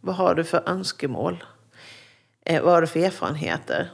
vad 0.00 0.14
har 0.14 0.34
du 0.34 0.44
för 0.44 0.62
önskemål, 0.66 1.44
eh, 2.44 2.62
vad 2.62 2.72
har 2.72 2.80
du 2.80 2.86
för 2.86 3.00
erfarenheter? 3.00 3.90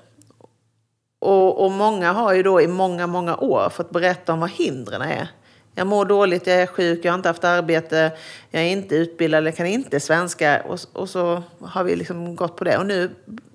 Och, 1.19 1.65
och 1.65 1.71
många 1.71 2.13
har 2.13 2.33
ju 2.33 2.43
då 2.43 2.61
i 2.61 2.69
många, 2.69 3.07
många 3.07 3.37
år 3.37 3.69
fått 3.71 3.91
berätta 3.91 4.33
om 4.33 4.41
vad 4.41 4.51
hindren 4.51 5.03
är. 5.03 5.29
Jag 5.75 5.87
mår 5.87 6.05
dåligt, 6.05 6.47
jag 6.47 6.57
är 6.57 6.67
sjuk, 6.67 7.05
jag 7.05 7.13
har 7.13 7.17
inte 7.17 7.29
haft 7.29 7.45
arbete, 7.45 8.13
jag 8.51 8.63
är 8.63 8.67
inte 8.67 8.97
utbildad 8.97 9.39
eller 9.39 9.51
kan 9.51 9.67
inte 9.67 10.01
svenska. 10.01 10.63
Och, 10.63 10.81
och 10.93 11.09
så 11.09 11.43
har 11.61 11.85
vi 11.85 11.97
liksom 11.97 12.37
gått 12.37 12.57
på 12.57 12.65
det. 12.65 12.79
Och 12.79 12.87
nu 12.87 13.11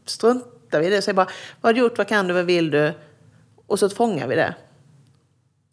struntar 0.05 0.79
vi 0.79 0.87
i 0.87 0.89
det 0.89 0.97
och 0.97 1.03
säger 1.03 1.15
bara, 1.15 1.29
vad 1.61 1.69
har 1.69 1.73
du 1.73 1.79
gjort, 1.79 1.97
vad 1.97 2.07
kan 2.07 2.27
du, 2.27 2.33
vad 2.33 2.45
vill 2.45 2.71
du? 2.71 2.93
Och 3.65 3.79
så 3.79 3.89
fångar 3.89 4.27
vi 4.27 4.35
det. 4.35 4.55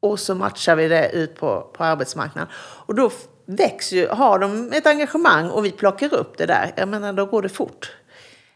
Och 0.00 0.20
så 0.20 0.34
matchar 0.34 0.76
vi 0.76 0.88
det 0.88 1.10
ut 1.10 1.36
på, 1.36 1.70
på 1.76 1.84
arbetsmarknaden. 1.84 2.48
Och 2.56 2.94
då 2.94 3.10
växer 3.46 3.96
ju, 3.96 4.08
har 4.08 4.38
de 4.38 4.72
ett 4.72 4.86
engagemang 4.86 5.50
och 5.50 5.64
vi 5.64 5.70
plockar 5.70 6.14
upp 6.14 6.38
det 6.38 6.46
där, 6.46 6.72
jag 6.76 6.88
menar 6.88 7.12
då 7.12 7.26
går 7.26 7.42
det 7.42 7.48
fort. 7.48 7.92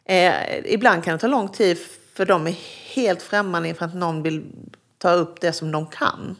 Eh, 0.04 0.58
ibland 0.64 1.04
kan 1.04 1.12
det 1.12 1.18
ta 1.18 1.26
lång 1.26 1.48
tid 1.48 1.78
för 2.14 2.26
de 2.26 2.46
är 2.46 2.56
helt 2.94 3.22
främmande 3.22 3.68
inför 3.68 3.84
att 3.84 3.94
någon 3.94 4.22
vill 4.22 4.44
ta 4.98 5.10
upp 5.10 5.40
det 5.40 5.52
som 5.52 5.72
de 5.72 5.86
kan. 5.86 6.36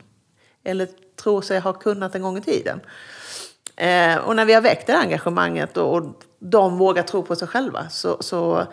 Eller 0.64 0.88
tror 1.16 1.42
sig 1.42 1.61
ha 1.61 1.72
kunnat 1.72 2.14
en 2.14 2.22
gång 2.22 2.38
i 2.38 2.40
tiden. 2.40 2.80
Eh, 3.76 4.16
och 4.16 4.37
när 4.37 4.44
vi 4.44 4.52
har 4.52 4.61
väckt 4.61 4.87
det 4.87 4.96
engagemanget 4.96 5.76
och, 5.76 5.94
och 5.94 6.22
de 6.38 6.78
vågar 6.78 7.02
tro 7.02 7.22
på 7.22 7.37
sig 7.37 7.48
själva 7.48 7.88
så, 7.88 8.16
så 8.20 8.66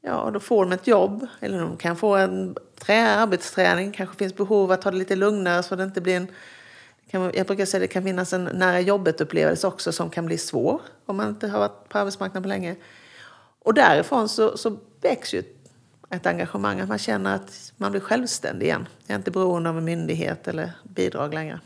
ja, 0.00 0.30
då 0.32 0.40
får 0.40 0.64
de 0.64 0.72
ett 0.72 0.86
jobb. 0.86 1.26
Eller 1.40 1.60
de 1.60 1.76
kan 1.76 1.96
få 1.96 2.16
en 2.16 2.56
trä, 2.78 3.08
arbetsträning. 3.08 3.92
kanske 3.92 4.16
finns 4.16 4.36
behov 4.36 4.64
av 4.64 4.72
att 4.72 4.82
ta 4.82 4.90
det 4.90 4.96
lite 4.96 5.16
lugnare 5.16 5.62
så 5.62 5.76
det 5.76 5.84
inte 5.84 6.00
blir 6.00 6.16
en 6.16 6.28
jag 7.12 7.46
brukar 7.46 7.64
säga 7.64 7.78
att 7.78 7.88
det 7.88 7.92
kan 7.92 8.02
finnas 8.02 8.32
en 8.32 8.44
nära 8.44 8.80
jobbet-upplevelse 8.80 9.66
också 9.66 9.92
som 9.92 10.10
kan 10.10 10.26
bli 10.26 10.38
svår 10.38 10.80
om 11.06 11.16
man 11.16 11.28
inte 11.28 11.48
har 11.48 11.58
varit 11.58 11.88
på 11.88 11.98
arbetsmarknaden 11.98 12.42
på 12.42 12.48
länge. 12.48 12.76
Och 13.58 13.74
därifrån 13.74 14.28
så, 14.28 14.56
så 14.56 14.76
väcks 15.00 15.34
ju 15.34 15.42
ett 16.10 16.26
engagemang, 16.26 16.80
att 16.80 16.88
man 16.88 16.98
känner 16.98 17.34
att 17.34 17.72
man 17.76 17.90
blir 17.90 18.00
självständig 18.00 18.66
igen. 18.66 18.88
Jag 19.06 19.14
är 19.14 19.18
inte 19.18 19.30
beroende 19.30 19.70
av 19.70 19.78
en 19.78 19.84
myndighet 19.84 20.48
eller 20.48 20.72
bidrag 20.82 21.34
längre. 21.34 21.60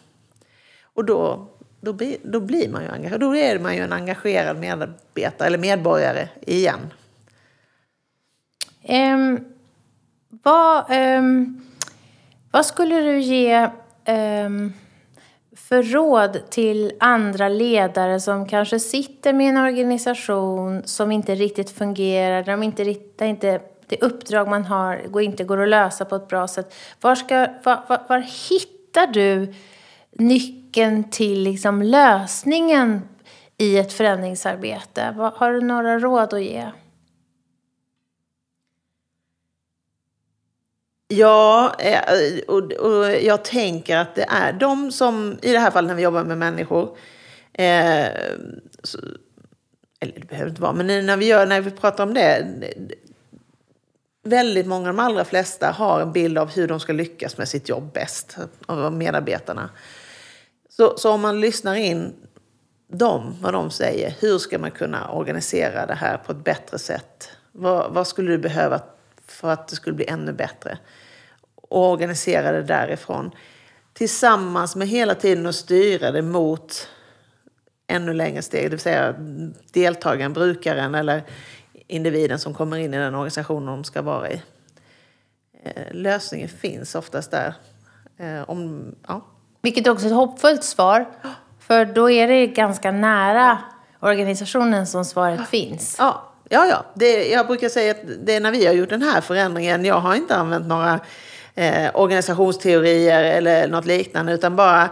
Och 0.82 1.04
då, 1.04 1.48
då, 1.80 1.92
blir, 1.92 2.16
då 2.22 2.40
blir 2.40 2.68
man 2.68 2.82
ju 2.82 2.88
engagerad. 2.88 3.20
Då 3.20 3.36
är 3.36 3.58
man 3.58 3.74
ju 3.76 3.80
en 3.80 3.92
engagerad 3.92 4.56
medarbetare 4.56 5.46
eller 5.46 5.58
medborgare 5.58 6.28
igen. 6.40 6.92
Um, 8.88 9.44
vad, 10.28 10.90
um, 10.90 11.64
vad 12.50 12.66
skulle 12.66 13.00
du 13.00 13.20
ge 13.20 13.70
um, 14.06 14.72
för 15.56 15.82
råd 15.82 16.50
till 16.50 16.92
andra 17.00 17.48
ledare 17.48 18.20
som 18.20 18.48
kanske 18.48 18.80
sitter 18.80 19.32
med 19.32 19.48
en 19.48 19.56
organisation 19.56 20.82
som 20.84 21.12
inte 21.12 21.34
riktigt 21.34 21.70
fungerar, 21.70 22.42
de 22.42 22.62
inte, 22.62 22.84
där 23.16 23.26
inte 23.26 23.60
det 23.86 24.02
uppdrag 24.02 24.48
man 24.48 24.64
har 24.64 25.02
går, 25.08 25.22
inte 25.22 25.44
går 25.44 25.62
att 25.62 25.68
lösa 25.68 26.04
på 26.04 26.16
ett 26.16 26.28
bra 26.28 26.48
sätt. 26.48 26.74
Var, 27.00 27.14
ska, 27.14 27.46
var, 27.62 27.84
var, 27.88 28.00
var 28.08 28.18
hittar 28.50 29.06
du 29.06 29.54
nyckeln 30.12 31.10
till 31.10 31.42
liksom 31.42 31.82
lösningen 31.82 33.02
i 33.58 33.78
ett 33.78 33.92
förändringsarbete? 33.92 35.30
Har 35.34 35.52
du 35.52 35.60
några 35.60 35.98
råd 35.98 36.34
att 36.34 36.42
ge? 36.42 36.64
Ja, 41.08 41.74
eh, 41.78 42.38
och, 42.48 42.72
och 42.72 43.12
jag 43.12 43.44
tänker 43.44 43.96
att 43.96 44.14
det 44.14 44.26
är 44.28 44.52
de 44.52 44.92
som, 44.92 45.38
i 45.42 45.52
det 45.52 45.58
här 45.58 45.70
fallet 45.70 45.88
när 45.88 45.94
vi 45.94 46.02
jobbar 46.02 46.24
med 46.24 46.38
människor, 46.38 46.96
eh, 47.52 48.06
så, 48.82 48.98
eller 50.00 50.20
det 50.20 50.28
behöver 50.28 50.50
inte 50.50 50.62
vara, 50.62 50.72
men 50.72 51.06
när 51.06 51.16
vi, 51.16 51.26
gör, 51.26 51.46
när 51.46 51.60
vi 51.60 51.70
pratar 51.70 52.04
om 52.04 52.14
det, 52.14 52.46
väldigt 54.22 54.66
många, 54.66 54.86
de 54.86 54.98
allra 54.98 55.24
flesta, 55.24 55.70
har 55.70 56.00
en 56.00 56.12
bild 56.12 56.38
av 56.38 56.50
hur 56.50 56.68
de 56.68 56.80
ska 56.80 56.92
lyckas 56.92 57.38
med 57.38 57.48
sitt 57.48 57.68
jobb 57.68 57.92
bäst, 57.92 58.36
av 58.66 58.92
medarbetarna. 58.92 59.70
Så, 60.68 60.98
så 60.98 61.10
om 61.10 61.20
man 61.20 61.40
lyssnar 61.40 61.74
in 61.74 62.12
dem, 62.92 63.36
vad 63.40 63.52
de 63.52 63.70
säger, 63.70 64.14
hur 64.20 64.38
ska 64.38 64.58
man 64.58 64.70
kunna 64.70 65.10
organisera 65.10 65.86
det 65.86 65.94
här 65.94 66.16
på 66.16 66.32
ett 66.32 66.44
bättre 66.44 66.78
sätt? 66.78 67.30
Vad, 67.52 67.92
vad 67.92 68.06
skulle 68.06 68.30
du 68.30 68.38
behöva 68.38 68.80
för 69.34 69.50
att 69.50 69.68
det 69.68 69.76
skulle 69.76 69.96
bli 69.96 70.06
ännu 70.06 70.32
bättre? 70.32 70.78
Och 71.54 71.90
organisera 71.90 72.52
det 72.52 72.62
därifrån. 72.62 73.30
Tillsammans 73.92 74.76
med 74.76 74.88
hela 74.88 75.14
tiden 75.14 75.46
att 75.46 75.54
styra 75.54 76.10
det 76.10 76.22
mot 76.22 76.88
ännu 77.86 78.14
längre 78.14 78.42
steg, 78.42 78.64
det 78.64 78.68
vill 78.68 78.80
säga 78.80 79.14
deltagaren, 79.72 80.32
brukaren 80.32 80.94
eller 80.94 81.22
individen 81.86 82.38
som 82.38 82.54
kommer 82.54 82.76
in 82.76 82.94
i 82.94 82.96
den 82.96 83.14
organisationen 83.14 83.66
de 83.66 83.84
ska 83.84 84.02
vara 84.02 84.30
i. 84.30 84.42
Eh, 85.64 85.92
lösningen 85.92 86.48
finns 86.48 86.94
oftast 86.94 87.30
där. 87.30 87.54
Eh, 88.18 88.50
om, 88.50 88.94
ja. 89.08 89.26
Vilket 89.62 89.86
också 89.86 90.06
är 90.06 90.10
ett 90.10 90.16
hoppfullt 90.16 90.64
svar. 90.64 91.06
För 91.58 91.84
då 91.84 92.10
är 92.10 92.28
det 92.28 92.46
ganska 92.46 92.90
nära 92.92 93.58
organisationen 94.00 94.86
som 94.86 95.04
svaret 95.04 95.48
finns. 95.48 95.96
Ja, 95.98 96.33
ja, 96.48 96.66
ja. 96.66 96.84
Det, 96.94 97.28
jag 97.28 97.46
brukar 97.46 97.68
säga 97.68 97.90
att 97.90 98.00
det 98.22 98.34
är 98.34 98.40
när 98.40 98.50
vi 98.50 98.66
har 98.66 98.74
gjort 98.74 98.88
den 98.88 99.02
här 99.02 99.20
förändringen. 99.20 99.84
Jag 99.84 100.00
har 100.00 100.14
inte 100.14 100.36
använt 100.36 100.66
några 100.66 101.00
eh, 101.54 101.90
organisationsteorier 101.94 103.24
eller 103.24 103.68
något 103.68 103.86
liknande 103.86 104.32
utan 104.32 104.56
bara 104.56 104.82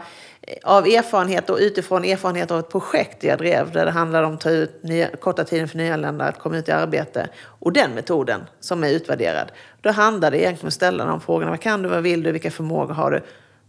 eh, 0.43 0.57
av 0.63 0.87
erfarenhet 0.87 1.51
och 1.51 1.59
utifrån 1.61 2.05
erfarenhet 2.05 2.51
av 2.51 2.59
ett 2.59 2.71
projekt 2.71 3.25
jag 3.25 3.39
drev 3.39 3.73
där 3.73 3.85
det 3.85 3.91
handlade 3.91 4.27
om 4.27 4.35
att 4.35 4.41
ta 4.41 4.51
ut 4.51 4.83
nya, 4.83 5.09
korta 5.17 5.45
tiden 5.45 5.69
för 5.69 5.79
nyanlända 5.79 6.25
att 6.25 6.39
komma 6.39 6.57
ut 6.57 6.69
i 6.69 6.73
arbete 6.73 7.29
och 7.45 7.73
den 7.73 7.91
metoden 7.91 8.41
som 8.61 8.85
är 8.85 8.89
utvärderad. 8.89 9.53
Då 9.81 9.91
handlar 9.91 10.31
det 10.31 10.39
egentligen 10.39 10.65
om 10.65 10.69
att 10.69 10.75
ställa 10.75 11.05
de 11.05 11.21
frågorna. 11.21 11.51
Vad 11.51 11.61
kan 11.61 11.83
du, 11.83 11.89
vad 11.89 12.03
vill 12.03 12.23
du, 12.23 12.33
vilka 12.33 12.51
förmågor 12.51 12.95
har 12.95 13.11
du? 13.11 13.21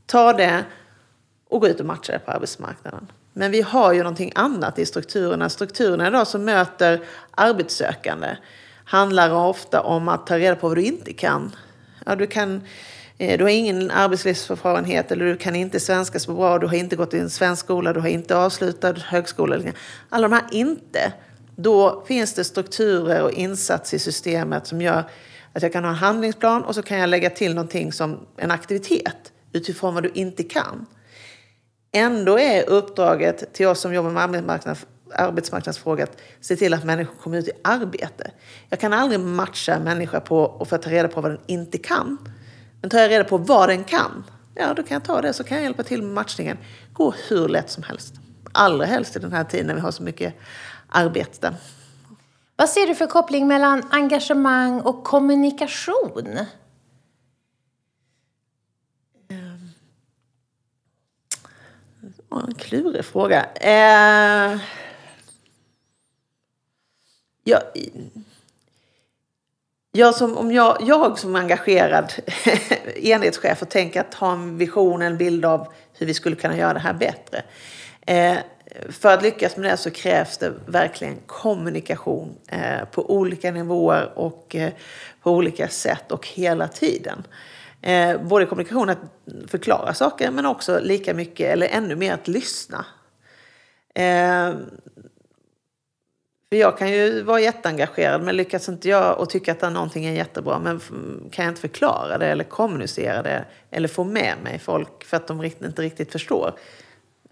Ta 0.05 0.33
det 0.33 0.63
och 1.49 1.61
gå 1.61 1.67
ut 1.67 1.79
och 1.79 1.85
matcha 1.85 2.13
det 2.13 2.19
på 2.19 2.31
arbetsmarknaden. 2.31 3.07
Men 3.33 3.51
vi 3.51 3.61
har 3.61 3.93
ju 3.93 3.99
någonting 3.99 4.31
annat 4.35 4.79
i 4.79 4.85
strukturerna. 4.85 5.49
Strukturerna 5.49 6.07
idag 6.07 6.27
som 6.27 6.45
möter 6.45 7.01
arbetssökande 7.31 8.35
handlar 8.85 9.31
ofta 9.31 9.81
om 9.81 10.07
att 10.07 10.27
ta 10.27 10.37
reda 10.37 10.55
på 10.55 10.67
vad 10.67 10.77
du 10.77 10.83
inte 10.83 11.13
kan. 11.13 11.55
Ja, 12.05 12.15
du 12.15 12.27
kan 12.27 12.61
eh, 13.17 13.37
du 13.37 13.43
har 13.43 13.49
ingen 13.49 13.91
arbetslivserfarenhet 13.91 15.11
eller 15.11 15.25
du 15.25 15.37
kan 15.37 15.55
inte 15.55 15.79
svenska 15.79 16.19
så 16.19 16.33
bra, 16.33 16.59
du 16.59 16.67
har 16.67 16.75
inte 16.75 16.95
gått 16.95 17.13
i 17.13 17.19
en 17.19 17.29
svensk 17.29 17.65
skola, 17.65 17.93
du 17.93 17.99
har 17.99 18.07
inte 18.07 18.37
avslutat 18.37 18.97
högskola. 18.97 19.59
Alla 20.09 20.27
de 20.27 20.35
här 20.35 20.45
inte. 20.51 21.13
Då 21.55 22.03
finns 22.07 22.33
det 22.33 22.43
strukturer 22.43 23.23
och 23.23 23.31
insatser 23.31 23.97
i 23.97 23.99
systemet 23.99 24.67
som 24.67 24.81
gör 24.81 25.03
att 25.53 25.63
jag 25.63 25.73
kan 25.73 25.83
ha 25.83 25.91
en 25.91 25.97
handlingsplan 25.97 26.63
och 26.63 26.75
så 26.75 26.81
kan 26.81 26.97
jag 26.97 27.09
lägga 27.09 27.29
till 27.29 27.55
någonting 27.55 27.93
som 27.93 28.19
en 28.37 28.51
aktivitet 28.51 29.31
utifrån 29.51 29.93
vad 29.93 30.03
du 30.03 30.11
inte 30.13 30.43
kan. 30.43 30.85
Ändå 31.95 32.39
är 32.39 32.69
uppdraget 32.69 33.53
till 33.53 33.67
oss 33.67 33.79
som 33.79 33.93
jobbar 33.93 34.09
med 34.09 34.23
arbetsmarknads, 34.23 34.85
arbetsmarknadsfrågor 35.15 36.03
att 36.03 36.17
se 36.41 36.55
till 36.55 36.73
att 36.73 36.83
människor 36.83 37.15
kommer 37.15 37.37
ut 37.37 37.47
i 37.47 37.51
arbete. 37.63 38.31
Jag 38.69 38.79
kan 38.79 38.93
aldrig 38.93 39.19
matcha 39.19 39.73
en 39.73 39.83
människa 39.83 40.19
på 40.19 40.39
och 40.39 40.67
få 40.67 40.77
ta 40.77 40.89
reda 40.89 41.07
på 41.07 41.21
vad 41.21 41.31
den 41.31 41.39
inte 41.47 41.77
kan. 41.77 42.17
Men 42.81 42.89
tar 42.89 42.99
jag 42.99 43.09
reda 43.09 43.23
på 43.23 43.37
vad 43.37 43.69
den 43.69 43.83
kan, 43.83 44.23
ja 44.55 44.73
då 44.73 44.83
kan 44.83 44.95
jag 44.95 45.03
ta 45.03 45.21
det 45.21 45.33
så 45.33 45.43
kan 45.43 45.57
jag 45.57 45.63
hjälpa 45.63 45.83
till 45.83 46.01
med 46.01 46.13
matchningen. 46.13 46.57
Gå 46.93 47.13
hur 47.29 47.47
lätt 47.47 47.69
som 47.69 47.83
helst. 47.83 48.13
Allra 48.51 48.85
helst 48.85 49.15
i 49.15 49.19
den 49.19 49.31
här 49.31 49.43
tiden 49.43 49.67
när 49.67 49.73
vi 49.75 49.81
har 49.81 49.91
så 49.91 50.03
mycket 50.03 50.33
arbete. 50.89 51.53
Vad 52.55 52.69
ser 52.69 52.87
du 52.87 52.95
för 52.95 53.07
koppling 53.07 53.47
mellan 53.47 53.83
engagemang 53.91 54.81
och 54.81 55.03
kommunikation? 55.03 56.39
En 62.39 62.53
klurig 62.53 63.05
fråga. 63.05 63.45
Eh, 63.55 64.59
jag, 67.43 67.61
jag 69.91 70.15
som, 70.15 70.37
om 70.37 70.51
jag, 70.51 70.77
jag 70.81 71.19
som 71.19 71.35
engagerad 71.35 72.13
enhetschef 72.95 73.61
och 73.61 73.69
tänker 73.69 74.01
att 74.01 74.13
ha 74.13 74.31
en 74.31 74.57
vision, 74.57 75.01
en 75.01 75.17
bild 75.17 75.45
av 75.45 75.67
hur 75.93 76.05
vi 76.05 76.13
skulle 76.13 76.35
kunna 76.35 76.57
göra 76.57 76.73
det 76.73 76.79
här 76.79 76.93
bättre. 76.93 77.43
Eh, 78.01 78.37
för 78.89 79.13
att 79.13 79.23
lyckas 79.23 79.57
med 79.57 79.71
det 79.71 79.77
så 79.77 79.91
krävs 79.91 80.37
det 80.37 80.53
verkligen 80.65 81.17
kommunikation 81.25 82.35
eh, 82.47 82.85
på 82.91 83.11
olika 83.11 83.51
nivåer 83.51 84.11
och 84.15 84.55
eh, 84.55 84.71
på 85.21 85.31
olika 85.31 85.67
sätt 85.67 86.11
och 86.11 86.27
hela 86.27 86.67
tiden. 86.67 87.23
Eh, 87.83 88.21
både 88.21 88.45
kommunikation 88.45 88.89
att 88.89 88.97
förklara 89.47 89.93
saker 89.93 90.31
men 90.31 90.45
också 90.45 90.79
lika 90.79 91.13
mycket 91.13 91.51
eller 91.51 91.67
ännu 91.67 91.95
mer 91.95 92.13
att 92.13 92.27
lyssna. 92.27 92.85
Eh, 93.95 94.53
för 96.49 96.57
jag 96.57 96.77
kan 96.77 96.91
ju 96.91 97.23
vara 97.23 97.39
jätteengagerad 97.39 98.21
men 98.21 98.35
lyckas 98.35 98.69
inte 98.69 98.89
jag 98.89 99.19
och 99.19 99.29
tycka 99.29 99.51
att 99.51 99.61
någonting 99.61 100.05
är 100.05 100.11
jättebra 100.11 100.59
men 100.59 100.79
kan 101.31 101.45
jag 101.45 101.51
inte 101.51 101.61
förklara 101.61 102.17
det 102.17 102.27
eller 102.27 102.43
kommunicera 102.43 103.21
det 103.21 103.45
eller 103.71 103.87
få 103.87 104.03
med 104.03 104.35
mig 104.43 104.59
folk 104.59 105.03
för 105.03 105.17
att 105.17 105.27
de 105.27 105.43
inte 105.43 105.81
riktigt 105.81 106.11
förstår. 106.11 106.53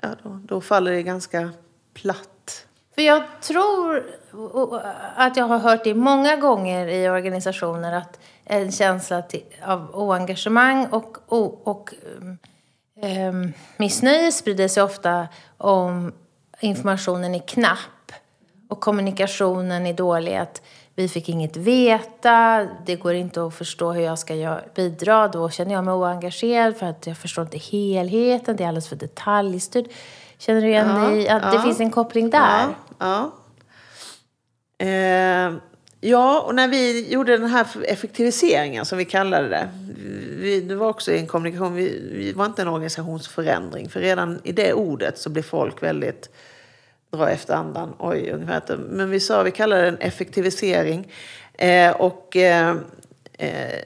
Ja, 0.02 0.10
då, 0.24 0.40
då 0.44 0.62
faller 0.62 0.92
det 0.92 1.04
ganska 1.04 1.50
platt. 1.94 2.66
För 2.96 3.02
jag 3.02 3.24
tror 3.42 4.04
att 5.16 5.38
jag 5.38 5.46
har 5.46 5.60
hört 5.60 5.84
det 5.84 5.94
många 5.94 6.36
gånger 6.36 6.88
i 6.88 7.10
organisationer 7.10 7.94
att 7.94 8.20
en 8.46 8.72
känsla 8.72 9.24
av 9.66 9.96
oengagemang 9.96 10.86
och, 10.86 11.18
och, 11.28 11.68
och 11.68 11.94
um, 13.30 13.54
missnöje 13.78 14.32
sprider 14.32 14.68
sig 14.68 14.84
ofta 14.84 15.28
om 15.58 16.14
informationen 16.60 17.36
är 17.36 17.40
knapp 17.40 18.12
och 18.68 18.80
kommunikationen 18.80 19.86
är 19.86 19.94
dålig. 19.94 20.36
Att 20.36 20.62
vi 20.96 21.10
fick 21.10 21.30
inget 21.30 21.58
veta, 21.58 22.68
det 22.86 22.96
går 22.96 23.14
inte 23.14 23.46
att 23.46 23.54
förstå 23.54 23.92
hur 23.92 24.02
jag 24.02 24.20
ska 24.20 24.60
bidra. 24.76 25.28
Då 25.28 25.50
känner 25.50 25.74
jag 25.74 25.84
mig 25.84 25.94
oengagerad 25.94 26.78
för 26.78 26.86
att 26.86 27.08
jag 27.08 27.18
förstår 27.18 27.44
inte 27.44 27.58
helheten, 27.58 28.56
det 28.56 28.64
är 28.64 28.68
alldeles 28.68 28.90
för 28.90 28.96
detaljstyrt. 28.96 29.86
Känner 30.38 30.62
du 30.62 30.68
igen 30.68 30.88
ja, 30.88 31.10
dig 31.10 31.30
att 31.30 31.44
ja, 31.44 31.52
det 31.52 31.62
finns 31.62 31.80
en 31.80 31.92
koppling 31.92 32.30
där? 32.30 32.68
Ja. 32.98 33.32
Ja. 34.78 34.86
Eh, 34.86 35.54
ja, 36.02 36.42
och 36.42 36.56
när 36.56 36.68
vi 36.68 37.12
gjorde 37.12 37.38
den 37.38 37.50
här 37.50 37.68
effektiviseringen 37.84 38.86
som 38.86 38.98
vi 38.98 39.06
kallade 39.06 39.50
det. 39.50 39.70
Vi, 40.36 40.62
det 40.62 40.76
var 40.76 40.90
också 40.90 41.12
en 41.12 41.28
kommunikation, 41.28 41.74
vi, 41.74 42.10
vi 42.12 42.34
var 42.34 42.46
inte 42.46 42.62
en 42.62 42.68
organisationsförändring. 42.68 43.90
För 43.90 44.00
redan 44.00 44.40
i 44.44 44.52
det 44.52 44.74
ordet 44.74 45.18
så 45.18 45.30
blir 45.30 45.44
folk 45.44 45.84
väldigt 45.84 46.30
dra 47.12 47.30
efter 47.30 47.54
andan. 47.54 47.94
Oj, 48.00 48.32
ungefär. 48.32 48.78
Men 48.78 49.10
vi 49.10 49.20
sa, 49.20 49.44
vi 49.44 49.52
kallade 49.52 49.82
det 49.82 49.88
en 49.88 49.98
effektivisering. 49.98 51.12
Eh, 51.54 51.92
och 51.92 52.36
eh, 52.36 52.76
eh, 53.38 53.80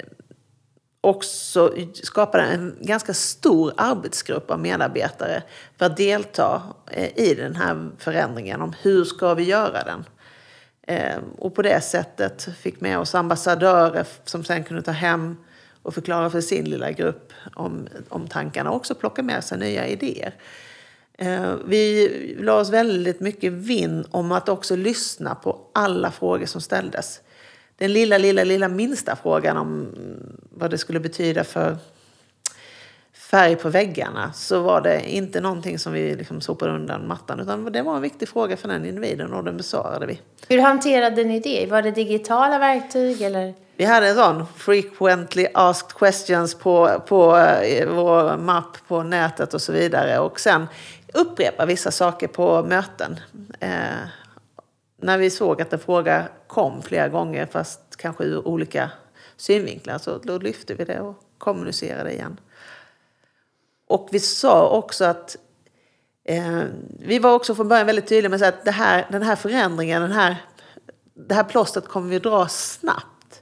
också 1.01 1.73
skapade 1.93 2.43
en 2.43 2.75
ganska 2.81 3.13
stor 3.13 3.73
arbetsgrupp 3.77 4.51
av 4.51 4.59
medarbetare 4.59 5.43
för 5.77 5.85
att 5.85 5.97
delta 5.97 6.61
eh, 6.91 7.19
i 7.19 7.35
den 7.35 7.55
här 7.55 7.89
förändringen 7.97 8.61
om 8.61 8.73
hur 8.81 9.03
ska 9.03 9.33
vi 9.33 9.43
göra 9.43 9.83
den. 9.83 10.05
Ehm, 10.87 11.23
och 11.37 11.55
på 11.55 11.61
det 11.61 11.81
sättet 11.81 12.47
fick 12.59 12.81
med 12.81 12.99
oss 12.99 13.15
ambassadörer 13.15 14.07
som 14.23 14.43
sen 14.43 14.63
kunde 14.63 14.81
ta 14.81 14.91
hem 14.91 15.37
och 15.81 15.93
förklara 15.93 16.29
för 16.29 16.41
sin 16.41 16.69
lilla 16.69 16.91
grupp 16.91 17.33
om, 17.55 17.87
om 18.09 18.27
tankarna 18.27 18.69
och 18.69 18.75
också 18.75 18.95
plocka 18.95 19.23
med 19.23 19.43
sig 19.43 19.57
nya 19.57 19.87
idéer. 19.87 20.33
Ehm, 21.17 21.59
vi 21.65 22.35
la 22.39 22.53
oss 22.53 22.69
väldigt 22.69 23.19
mycket 23.19 23.53
vinn 23.53 24.05
om 24.11 24.31
att 24.31 24.49
också 24.49 24.75
lyssna 24.75 25.35
på 25.35 25.59
alla 25.73 26.11
frågor 26.11 26.45
som 26.45 26.61
ställdes. 26.61 27.21
Den 27.77 27.93
lilla, 27.93 28.17
lilla, 28.17 28.43
lilla 28.43 28.67
minsta 28.67 29.15
frågan 29.15 29.57
om 29.57 29.81
mm, 29.81 30.37
vad 30.49 30.71
det 30.71 30.77
skulle 30.77 30.99
betyda 30.99 31.43
för 31.43 31.77
färg 33.35 33.55
på 33.55 33.69
väggarna 33.69 34.33
så 34.33 34.59
var 34.59 34.81
det 34.81 35.09
inte 35.09 35.41
någonting 35.41 35.79
som 35.79 35.93
vi 35.93 36.15
liksom 36.15 36.41
sopade 36.41 36.71
undan 36.71 37.07
mattan 37.07 37.39
utan 37.39 37.71
det 37.71 37.81
var 37.81 37.95
en 37.95 38.01
viktig 38.01 38.29
fråga 38.29 38.57
för 38.57 38.67
den 38.67 38.85
individen 38.85 39.33
och 39.33 39.43
den 39.43 39.57
besvarade 39.57 40.05
vi. 40.05 40.21
Hur 40.47 40.61
hanterade 40.61 41.23
ni 41.23 41.39
det? 41.39 41.67
Var 41.71 41.81
det 41.81 41.91
digitala 41.91 42.59
verktyg 42.59 43.21
eller? 43.21 43.53
Vi 43.77 43.85
hade 43.85 44.07
en 44.07 44.15
sån 44.15 44.45
frequently 44.55 45.47
asked 45.53 45.97
questions 45.97 46.55
på, 46.55 47.01
på 47.07 47.37
eh, 47.37 47.89
vår 47.89 48.37
mapp 48.37 48.77
på 48.87 49.03
nätet 49.03 49.53
och 49.53 49.61
så 49.61 49.71
vidare 49.71 50.19
och 50.19 50.39
sen 50.39 50.67
upprepa 51.13 51.65
vissa 51.65 51.91
saker 51.91 52.27
på 52.27 52.63
möten. 52.63 53.19
Eh, 53.59 53.69
när 55.01 55.17
vi 55.17 55.29
såg 55.29 55.61
att 55.61 55.73
en 55.73 55.79
fråga 55.79 56.23
kom 56.47 56.81
flera 56.81 57.07
gånger 57.07 57.45
fast 57.45 57.81
kanske 57.97 58.23
ur 58.23 58.47
olika 58.47 58.91
synvinklar 59.37 59.97
så 59.97 60.17
då 60.17 60.37
lyfte 60.37 60.73
vi 60.73 60.85
det 60.85 60.99
och 60.99 61.15
kommunicerade 61.37 62.13
igen. 62.13 62.37
Och 63.87 64.09
vi 64.11 64.19
sa 64.19 64.69
också 64.69 65.05
att 65.05 65.37
eh, 66.23 66.63
vi 66.99 67.19
var 67.19 67.33
också 67.33 67.55
från 67.55 67.67
början 67.67 67.85
väldigt 67.85 68.07
tydliga 68.07 68.29
med 68.29 68.43
att 68.43 68.65
det 68.65 68.71
här, 68.71 69.07
den 69.11 69.23
här 69.23 69.35
förändringen, 69.35 70.01
den 70.01 70.11
här, 70.11 70.35
det 71.13 71.35
här 71.35 71.43
plåstret 71.43 71.87
kommer 71.87 72.09
vi 72.09 72.19
dra 72.19 72.47
snabbt. 72.47 73.41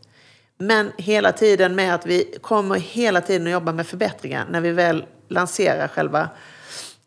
Men 0.57 0.91
hela 0.97 1.31
tiden 1.31 1.75
med 1.75 1.95
att 1.95 2.05
vi 2.05 2.37
kommer 2.41 2.75
hela 2.75 3.21
tiden 3.21 3.47
att 3.47 3.53
jobba 3.53 3.71
med 3.71 3.87
förbättringar 3.87 4.45
när 4.49 4.61
vi 4.61 4.71
väl 4.71 5.05
lanserar 5.27 5.87
själva 5.87 6.29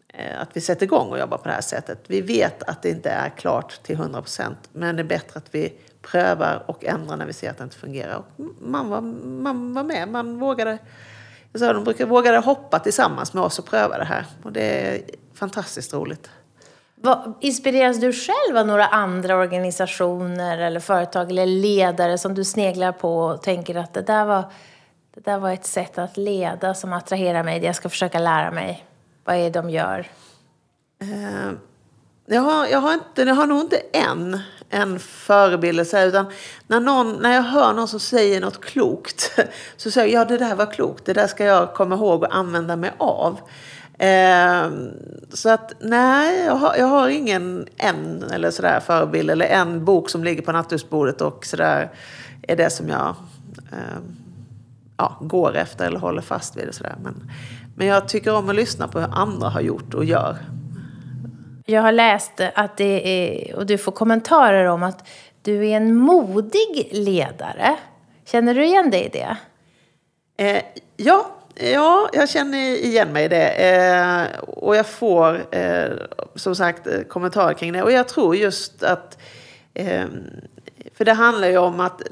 eh, 0.08 0.40
att 0.40 0.48
vi 0.52 0.60
sätter 0.60 0.86
igång 0.86 1.08
och 1.10 1.18
jobbar 1.18 1.38
på 1.38 1.48
det 1.48 1.54
här 1.54 1.60
sättet. 1.60 2.04
Vi 2.06 2.20
vet 2.20 2.62
att 2.62 2.82
det 2.82 2.90
inte 2.90 3.10
är 3.10 3.28
klart 3.28 3.82
till 3.82 3.94
100 3.94 4.22
procent, 4.22 4.58
men 4.72 4.96
det 4.96 5.02
är 5.02 5.04
bättre 5.04 5.38
att 5.38 5.54
vi 5.54 5.72
prövar 6.02 6.64
och 6.66 6.84
ändrar 6.84 7.16
när 7.16 7.26
vi 7.26 7.32
ser 7.32 7.50
att 7.50 7.58
det 7.58 7.64
inte 7.64 7.76
fungerar. 7.76 8.16
Och 8.16 8.44
man, 8.60 8.88
var, 8.88 9.00
man 9.00 9.74
var 9.74 9.84
med, 9.84 10.08
man 10.08 10.38
vågade 10.38 10.78
sa, 11.58 11.72
de 11.72 11.84
brukar 11.84 12.06
våga 12.06 12.40
hoppa 12.40 12.78
tillsammans 12.78 13.34
med 13.34 13.42
oss 13.42 13.58
och 13.58 13.64
pröva 13.64 13.98
det 13.98 14.04
här. 14.04 14.24
Och 14.42 14.52
det 14.52 14.62
är 14.62 15.00
fantastiskt 15.34 15.94
roligt. 15.94 16.30
Inspireras 17.40 18.00
du 18.00 18.12
själv 18.12 18.56
av 18.56 18.66
några 18.66 18.86
andra 18.86 19.36
organisationer 19.36 20.58
eller 20.58 20.80
företag 20.80 21.30
eller 21.30 21.46
ledare 21.46 22.18
som 22.18 22.34
du 22.34 22.44
sneglar 22.44 22.92
på 22.92 23.18
och 23.18 23.42
tänker 23.42 23.74
att 23.74 23.94
det 23.94 24.02
där 24.02 24.24
var, 24.24 24.44
det 25.14 25.20
där 25.24 25.38
var 25.38 25.50
ett 25.50 25.66
sätt 25.66 25.98
att 25.98 26.16
leda 26.16 26.74
som 26.74 26.92
attraherar 26.92 27.42
mig, 27.42 27.60
det 27.60 27.66
jag 27.66 27.76
ska 27.76 27.88
försöka 27.88 28.18
lära 28.18 28.50
mig? 28.50 28.84
Vad 29.24 29.36
är 29.36 29.40
det 29.40 29.50
de 29.50 29.70
gör? 29.70 30.06
Uh, 31.02 31.52
jag, 32.26 32.42
har, 32.42 32.66
jag, 32.66 32.80
har 32.80 32.94
inte, 32.94 33.22
jag 33.22 33.34
har 33.34 33.46
nog 33.46 33.60
inte 33.60 33.76
en 33.92 34.40
en 34.70 34.98
förebild. 34.98 35.80
Utan 35.80 36.26
när, 36.66 36.80
någon, 36.80 37.16
när 37.22 37.34
jag 37.34 37.42
hör 37.42 37.72
någon 37.72 37.88
som 37.88 38.00
säger 38.00 38.40
något 38.40 38.64
klokt 38.64 39.38
så 39.76 39.90
säger 39.90 40.14
jag 40.14 40.22
ja 40.22 40.28
det 40.28 40.38
där 40.38 40.54
var 40.54 40.72
klokt, 40.72 41.04
det 41.04 41.12
där 41.12 41.26
ska 41.26 41.44
jag 41.44 41.74
komma 41.74 41.94
ihåg 41.94 42.22
och 42.22 42.36
använda 42.36 42.76
mig 42.76 42.92
av. 42.98 43.40
Eh, 43.98 44.70
så 45.32 45.50
att 45.50 45.72
nej, 45.80 46.44
jag 46.44 46.54
har, 46.54 46.76
jag 46.76 46.86
har 46.86 47.08
ingen 47.08 47.66
en 47.76 48.22
eller 48.22 48.50
sådär 48.50 48.80
förebild 48.80 49.30
eller 49.30 49.46
en 49.46 49.84
bok 49.84 50.10
som 50.10 50.24
ligger 50.24 50.42
på 50.42 50.52
nattduksbordet 50.52 51.20
och 51.20 51.46
sådär 51.46 51.90
är 52.42 52.56
det 52.56 52.70
som 52.70 52.88
jag 52.88 53.14
eh, 53.72 53.98
ja, 54.96 55.18
går 55.20 55.56
efter 55.56 55.86
eller 55.86 55.98
håller 55.98 56.22
fast 56.22 56.56
vid. 56.56 56.68
Och 56.68 56.74
sådär. 56.74 56.94
Men, 57.02 57.30
men 57.76 57.86
jag 57.86 58.08
tycker 58.08 58.34
om 58.34 58.48
att 58.48 58.56
lyssna 58.56 58.88
på 58.88 59.00
hur 59.00 59.08
andra 59.14 59.48
har 59.48 59.60
gjort 59.60 59.94
och 59.94 60.04
gör. 60.04 60.36
Jag 61.68 61.82
har 61.82 61.92
läst 61.92 62.40
att 62.54 62.76
det 62.76 63.08
är, 63.08 63.56
och 63.56 63.66
du 63.66 63.78
får 63.78 63.92
kommentarer 63.92 64.64
om 64.64 64.82
att 64.82 65.08
du 65.42 65.68
är 65.68 65.76
en 65.76 65.96
modig 65.96 66.88
ledare. 66.92 67.76
Känner 68.24 68.54
du 68.54 68.64
igen 68.64 68.90
dig 68.90 69.04
i 69.04 69.08
det? 69.08 69.36
Eh, 70.36 70.62
ja, 70.96 71.26
ja, 71.54 72.08
jag 72.12 72.28
känner 72.28 72.58
igen 72.58 73.12
mig 73.12 73.24
i 73.24 73.28
det. 73.28 73.48
Eh, 73.48 74.38
och 74.40 74.76
jag 74.76 74.86
får 74.86 75.54
eh, 75.54 75.90
som 76.34 76.56
sagt 76.56 76.86
eh, 76.86 77.00
kommentarer 77.00 77.54
kring 77.54 77.72
det. 77.72 77.82
Och 77.82 77.92
jag 77.92 78.08
tror 78.08 78.36
just 78.36 78.82
att... 78.82 79.18
Eh, 79.74 80.04
för 80.94 81.04
det 81.04 81.12
handlar 81.12 81.48
ju 81.48 81.58
om 81.58 81.80
att, 81.80 82.02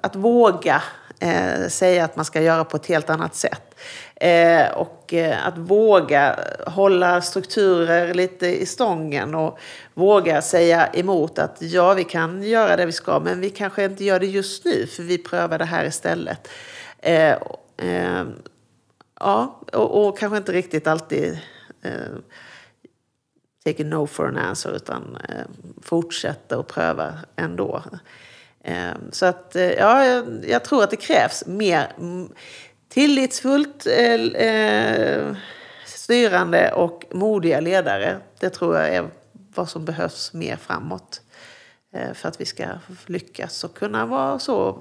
att 0.00 0.16
våga 0.16 0.82
eh, 1.20 1.68
säga 1.68 2.04
att 2.04 2.16
man 2.16 2.24
ska 2.24 2.42
göra 2.42 2.64
på 2.64 2.76
ett 2.76 2.86
helt 2.86 3.10
annat 3.10 3.34
sätt. 3.34 3.74
Eh, 4.16 4.68
och 4.72 5.14
eh, 5.14 5.46
att 5.46 5.58
våga 5.58 6.38
hålla 6.66 7.20
strukturer 7.20 8.14
lite 8.14 8.46
i 8.46 8.66
stången 8.66 9.34
och 9.34 9.58
våga 9.94 10.42
säga 10.42 10.86
emot 10.86 11.38
att 11.38 11.56
ja, 11.60 11.94
vi 11.94 12.04
kan 12.04 12.42
göra 12.42 12.76
det 12.76 12.86
vi 12.86 12.92
ska, 12.92 13.20
men 13.20 13.40
vi 13.40 13.50
kanske 13.50 13.84
inte 13.84 14.04
gör 14.04 14.20
det 14.20 14.26
just 14.26 14.64
nu, 14.64 14.86
för 14.86 15.02
vi 15.02 15.18
prövar 15.18 15.58
det 15.58 15.64
här 15.64 15.84
istället. 15.84 16.48
Eh, 16.98 17.32
eh 17.76 18.24
ja, 19.20 19.60
och, 19.72 20.06
och, 20.06 20.18
kanske 20.18 20.36
inte 20.36 20.52
riktigt 20.52 20.86
alltid 20.86 21.38
eh, 21.82 21.92
take 23.64 23.82
a 23.82 23.86
no 23.86 24.06
for 24.06 24.28
an 24.28 24.36
answer, 24.36 24.76
utan 24.76 25.18
eh, 25.28 25.44
fortsätta 25.82 26.58
och 26.58 26.68
pröva 26.68 27.14
ändå. 27.36 27.82
Ehm, 28.68 29.12
så 29.12 29.26
att, 29.26 29.56
eh, 29.56 29.72
ja, 29.72 30.04
jag, 30.06 30.44
jag 30.48 30.64
tror 30.64 30.84
att 30.84 30.90
det 30.90 30.96
krävs 30.96 31.46
mer 31.46 31.92
Tillitsfullt 32.88 33.86
eh, 33.86 34.44
eh, 34.44 35.36
styrande 35.86 36.72
och 36.72 37.04
modiga 37.10 37.60
ledare. 37.60 38.16
Det 38.40 38.50
tror 38.50 38.76
jag 38.76 38.88
är 38.88 39.08
vad 39.54 39.68
som 39.68 39.84
behövs 39.84 40.32
mer 40.32 40.56
framåt. 40.56 41.20
Eh, 41.94 42.12
för 42.14 42.28
att 42.28 42.40
vi 42.40 42.44
ska 42.44 42.64
lyckas 43.06 43.64
och 43.64 43.74
kunna 43.74 44.06
vara 44.06 44.38
så 44.38 44.78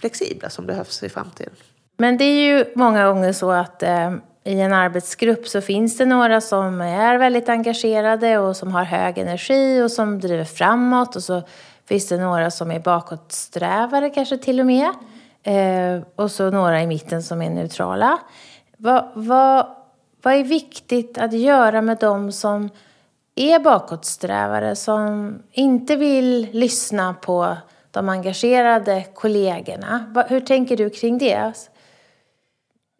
flexibla 0.00 0.50
som 0.50 0.66
behövs 0.66 1.02
i 1.02 1.08
framtiden. 1.08 1.54
Men 1.96 2.16
det 2.16 2.24
är 2.24 2.56
ju 2.56 2.64
många 2.74 3.06
gånger 3.06 3.32
så 3.32 3.50
att 3.50 3.82
eh, 3.82 4.14
i 4.44 4.60
en 4.60 4.72
arbetsgrupp 4.72 5.48
så 5.48 5.60
finns 5.60 5.98
det 5.98 6.04
några 6.04 6.40
som 6.40 6.80
är 6.80 7.18
väldigt 7.18 7.48
engagerade 7.48 8.38
och 8.38 8.56
som 8.56 8.72
har 8.72 8.84
hög 8.84 9.18
energi 9.18 9.82
och 9.82 9.90
som 9.90 10.20
driver 10.20 10.44
framåt 10.44 11.16
och 11.16 11.22
så 11.22 11.42
finns 11.88 12.08
det 12.08 12.16
några 12.16 12.50
som 12.50 12.70
är 12.70 12.80
bakåtsträvare 12.80 14.10
kanske 14.10 14.38
till 14.38 14.60
och 14.60 14.66
med. 14.66 14.90
Eh, 15.42 16.02
och 16.16 16.30
så 16.30 16.50
några 16.50 16.82
i 16.82 16.86
mitten 16.86 17.22
som 17.22 17.42
är 17.42 17.50
neutrala. 17.50 18.18
Vad, 18.76 19.10
vad, 19.14 19.66
vad 20.22 20.34
är 20.34 20.44
viktigt 20.44 21.18
att 21.18 21.32
göra 21.32 21.82
med 21.82 21.98
de 21.98 22.32
som 22.32 22.70
är 23.34 23.58
bakåtsträvare, 23.58 24.76
som 24.76 25.38
inte 25.52 25.96
vill 25.96 26.48
lyssna 26.52 27.14
på 27.14 27.56
de 27.90 28.08
engagerade 28.08 29.04
kollegorna? 29.14 30.24
Hur 30.28 30.40
tänker 30.40 30.76
du 30.76 30.90
kring 30.90 31.18
det? 31.18 31.52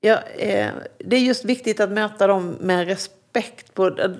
Ja, 0.00 0.18
eh, 0.36 0.70
det 0.98 1.16
är 1.16 1.20
just 1.20 1.44
viktigt 1.44 1.80
att 1.80 1.90
möta 1.90 2.26
dem 2.26 2.56
med 2.60 2.86
respekt 2.86 3.74
på 3.74 3.86
eh, 3.86 4.10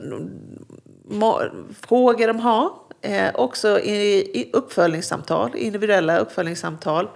frågor 1.81 2.27
de 2.27 2.41
har. 2.41 2.71
Eh, 3.05 3.31
också 3.35 3.81
i, 3.81 4.17
i 4.41 4.51
uppföljningssamtal, 4.53 5.57
individuella 5.57 6.19
uppföljningssamtal. 6.19 7.09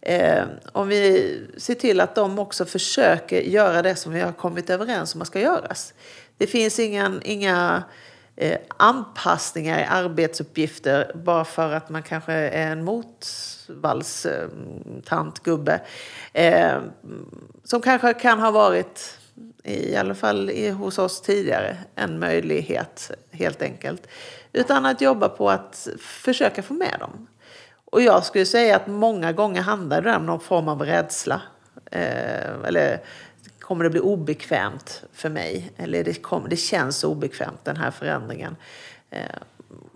Eh, 0.00 0.44
om 0.72 0.88
vi 0.88 1.40
ser 1.56 1.74
till 1.74 2.00
att 2.00 2.14
de 2.14 2.38
också 2.38 2.64
försöker 2.64 3.40
göra 3.40 3.82
det 3.82 3.96
som 3.96 4.12
vi 4.12 4.20
har 4.20 4.32
kommit 4.32 4.70
överens 4.70 5.14
om 5.14 5.22
att 5.22 5.26
ska 5.26 5.40
göras. 5.40 5.94
Det 6.36 6.46
finns 6.46 6.78
ingen, 6.78 7.20
inga 7.24 7.82
eh, 8.36 8.58
anpassningar 8.76 9.80
i 9.80 9.84
arbetsuppgifter 9.84 11.12
bara 11.14 11.44
för 11.44 11.72
att 11.72 11.88
man 11.88 12.02
kanske 12.02 12.32
är 12.32 12.72
en 12.72 12.84
motvallstantgubbe. 12.84 15.80
Eh, 16.32 16.78
som 17.64 17.80
kanske 17.80 18.14
kan 18.14 18.40
ha 18.40 18.50
varit, 18.50 19.18
i 19.64 19.96
alla 19.96 20.14
fall 20.14 20.70
hos 20.70 20.98
oss 20.98 21.22
tidigare, 21.22 21.76
en 21.94 22.18
möjlighet 22.18 23.10
helt 23.30 23.62
enkelt. 23.62 24.08
Utan 24.56 24.86
att 24.86 25.00
jobba 25.00 25.28
på 25.28 25.50
att 25.50 25.88
försöka 25.98 26.62
få 26.62 26.74
med 26.74 26.96
dem. 27.00 27.26
Och 27.84 28.02
jag 28.02 28.24
skulle 28.24 28.46
säga 28.46 28.76
att 28.76 28.86
många 28.86 29.32
gånger 29.32 29.62
handlar 29.62 30.02
det 30.02 30.16
om 30.16 30.26
någon 30.26 30.40
form 30.40 30.68
av 30.68 30.82
rädsla. 30.82 31.42
Eh, 31.90 32.64
eller 32.64 33.00
kommer 33.60 33.84
det 33.84 33.90
bli 33.90 34.00
obekvämt 34.00 35.04
för 35.12 35.28
mig? 35.28 35.72
Eller 35.76 36.04
det, 36.04 36.14
kom, 36.14 36.48
det 36.48 36.56
känns 36.56 37.04
obekvämt 37.04 37.64
den 37.64 37.76
här 37.76 37.90
förändringen. 37.90 38.56
Eh, 39.10 39.20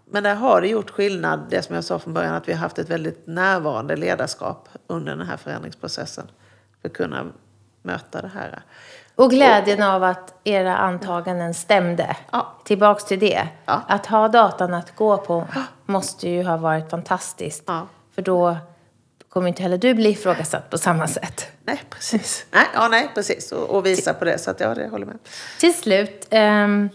men 0.04 0.22
där 0.22 0.34
har 0.34 0.60
det 0.60 0.68
gjort 0.68 0.90
skillnad, 0.90 1.46
det 1.50 1.62
som 1.62 1.74
jag 1.74 1.84
sa 1.84 1.98
från 1.98 2.14
början, 2.14 2.34
att 2.34 2.48
vi 2.48 2.52
har 2.52 2.60
haft 2.60 2.78
ett 2.78 2.90
väldigt 2.90 3.26
närvarande 3.26 3.96
ledarskap 3.96 4.68
under 4.86 5.16
den 5.16 5.26
här 5.26 5.36
förändringsprocessen. 5.36 6.26
För 6.82 6.88
att 6.88 6.94
kunna 6.94 7.26
möta 7.82 8.22
det 8.22 8.30
här. 8.34 8.62
Och 9.20 9.30
glädjen 9.30 9.82
av 9.82 10.04
att 10.04 10.34
era 10.44 10.76
antaganden 10.76 11.54
stämde. 11.54 12.16
Ja. 12.30 12.54
Tillbaks 12.64 13.04
till 13.04 13.18
det. 13.18 13.48
Ja. 13.64 13.82
Att 13.88 14.06
ha 14.06 14.28
datan 14.28 14.74
att 14.74 14.96
gå 14.96 15.16
på 15.16 15.46
måste 15.86 16.28
ju 16.28 16.42
ha 16.42 16.56
varit 16.56 16.90
fantastiskt. 16.90 17.64
Ja. 17.66 17.86
För 18.14 18.22
då 18.22 18.56
kommer 19.28 19.48
inte 19.48 19.62
heller 19.62 19.78
du 19.78 19.94
bli 19.94 20.08
ifrågasatt 20.08 20.70
på 20.70 20.78
samma 20.78 21.06
sätt. 21.06 21.46
Nej, 21.64 21.82
precis. 21.90 22.46
Nej, 22.50 22.64
ja, 22.74 22.88
nej, 22.88 23.10
precis. 23.14 23.52
Och, 23.52 23.70
och 23.70 23.86
visa 23.86 24.14
på 24.14 24.24
det. 24.24 24.38
Så 24.38 24.50
att, 24.50 24.60
ja, 24.60 24.74
det 24.74 24.88
håller 24.88 25.06
med. 25.06 25.18
Till 25.58 25.74
slut, 25.74 26.26
ehm, 26.30 26.88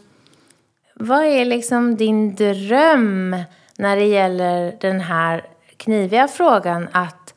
vad 0.94 1.26
är 1.26 1.46
liksom 1.46 1.96
din 1.96 2.36
dröm 2.36 3.44
när 3.78 3.96
det 3.96 4.06
gäller 4.06 4.78
den 4.82 5.02
här 5.02 5.46
kniviga 5.78 6.28
frågan 6.28 6.88
att 6.92 7.34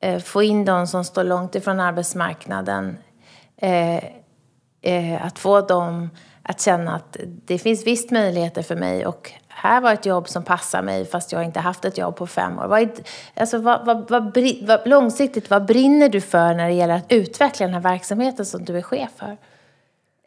eh, 0.00 0.20
få 0.20 0.42
in 0.42 0.64
de 0.64 0.86
som 0.86 1.04
står 1.04 1.24
långt 1.24 1.54
ifrån 1.54 1.80
arbetsmarknaden? 1.80 2.98
Eh, 3.56 4.04
eh, 4.82 5.26
att 5.26 5.38
få 5.38 5.60
dem 5.60 6.10
att 6.42 6.60
känna 6.60 6.94
att 6.94 7.16
det 7.44 7.58
finns 7.58 7.86
visst 7.86 8.10
möjligheter 8.10 8.62
för 8.62 8.76
mig 8.76 9.06
och 9.06 9.32
här 9.48 9.80
var 9.80 9.92
ett 9.92 10.06
jobb 10.06 10.28
som 10.28 10.44
passar 10.44 10.82
mig 10.82 11.04
fast 11.04 11.32
jag 11.32 11.44
inte 11.44 11.60
haft 11.60 11.84
ett 11.84 11.98
jobb 11.98 12.16
på 12.16 12.26
fem 12.26 12.58
år. 12.58 12.66
Vad, 12.66 12.82
är, 12.82 12.90
alltså, 13.34 13.58
vad, 13.58 13.86
vad, 13.86 14.10
vad, 14.10 14.38
vad, 14.62 14.88
långsiktigt, 14.88 15.50
vad 15.50 15.64
brinner 15.64 16.08
du 16.08 16.20
för 16.20 16.54
när 16.54 16.68
det 16.68 16.74
gäller 16.74 16.94
att 16.94 17.12
utveckla 17.12 17.66
den 17.66 17.74
här 17.74 17.80
verksamheten 17.80 18.46
som 18.46 18.64
du 18.64 18.78
är 18.78 18.82
chef 18.82 19.10
för? 19.16 19.36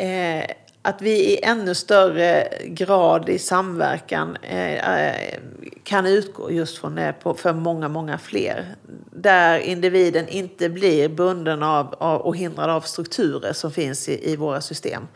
Eh, 0.05 0.45
att 0.81 1.01
vi 1.01 1.33
i 1.33 1.43
ännu 1.43 1.75
större 1.75 2.47
grad 2.65 3.29
i 3.29 3.39
samverkan 3.39 4.37
eh, 4.41 5.05
eh, 5.05 5.39
kan 5.83 6.05
utgå 6.05 6.51
just 6.51 6.77
från 6.77 6.95
det 6.95 7.13
på, 7.23 7.33
för 7.33 7.53
många, 7.53 7.87
många 7.87 8.17
fler. 8.17 8.75
Där 9.11 9.59
individen 9.59 10.27
inte 10.27 10.69
blir 10.69 11.09
bunden 11.09 11.63
av, 11.63 11.95
av 11.99 12.21
och 12.21 12.35
hindrad 12.35 12.69
av 12.69 12.81
strukturer 12.81 13.53
som 13.53 13.71
finns 13.71 14.09
i, 14.09 14.31
i 14.31 14.35
våra 14.35 14.61
system. 14.61 15.07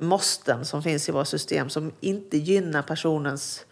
Måsten 0.00 0.64
som 0.64 0.82
finns 0.82 1.08
i 1.08 1.12
våra 1.12 1.24
system 1.24 1.70
som 1.70 1.92
inte 2.00 2.38
gynnar 2.38 2.82
personens 2.82 3.66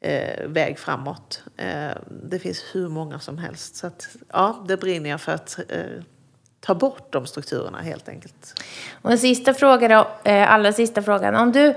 eh, 0.00 0.46
väg 0.46 0.78
framåt. 0.78 1.42
Eh, 1.56 1.96
det 2.22 2.38
finns 2.38 2.64
hur 2.72 2.88
många 2.88 3.20
som 3.20 3.38
helst. 3.38 3.76
Så 3.76 3.86
att, 3.86 4.08
ja, 4.32 4.64
det 4.68 4.76
brinner 4.76 5.10
jag 5.10 5.20
för 5.20 5.32
att 5.32 5.58
eh, 5.68 6.02
ta 6.60 6.74
bort 6.74 7.12
de 7.12 7.26
strukturerna 7.26 7.78
helt 7.78 8.08
enkelt. 8.08 8.60
Och 9.02 9.10
en 9.10 9.18
sista 9.18 9.54
fråga 9.54 9.88
då, 9.88 10.30
eh, 10.30 10.52
allra 10.52 10.72
sista 10.72 11.02
frågan. 11.02 11.34
Om 11.34 11.52
du, 11.52 11.74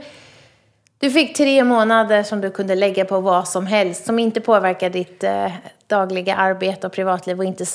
du 0.98 1.12
fick 1.12 1.38
tre 1.38 1.64
månader 1.64 2.24
som 2.24 2.42
du 2.42 2.50
kunde 2.50 2.76
lägga 2.76 3.06
på 3.06 3.20
vad 3.20 3.48
som 3.48 3.68
helst 3.68 4.06
som 4.06 4.20
inte 4.20 4.42
påverkar 4.42 4.90
ditt 4.90 5.24
eh, 5.24 5.52
dagliga 5.88 6.36
arbete 6.36 6.88
och 6.88 6.94
privatliv 6.94 7.40
och 7.40 7.46
inte 7.46 7.66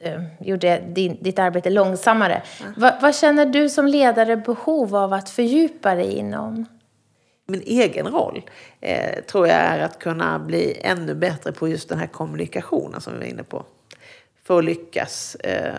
eh, 0.00 0.22
gjorde 0.40 0.82
din, 0.88 1.18
ditt 1.20 1.38
arbete 1.38 1.70
långsammare. 1.70 2.42
Va, 2.76 2.98
vad 3.02 3.16
känner 3.16 3.46
du 3.46 3.68
som 3.68 3.86
ledare 3.86 4.36
behov 4.36 4.96
av 4.96 5.12
att 5.12 5.30
fördjupa 5.30 5.94
dig 5.94 6.12
inom? 6.12 6.66
min 7.46 7.62
egen 7.66 8.06
roll 8.06 8.42
eh, 8.80 9.24
tror 9.24 9.46
jag 9.46 9.56
är 9.56 9.78
att 9.78 9.98
kunna 9.98 10.38
bli 10.38 10.80
ännu 10.80 11.14
bättre 11.14 11.52
på 11.52 11.68
just 11.68 11.88
den 11.88 11.98
här 11.98 12.06
kommunikationen 12.06 13.00
som 13.00 13.12
vi 13.12 13.18
var 13.18 13.26
inne 13.26 13.42
på. 13.42 13.64
För 14.46 14.58
att 14.58 14.64
lyckas 14.64 15.34
eh, 15.34 15.74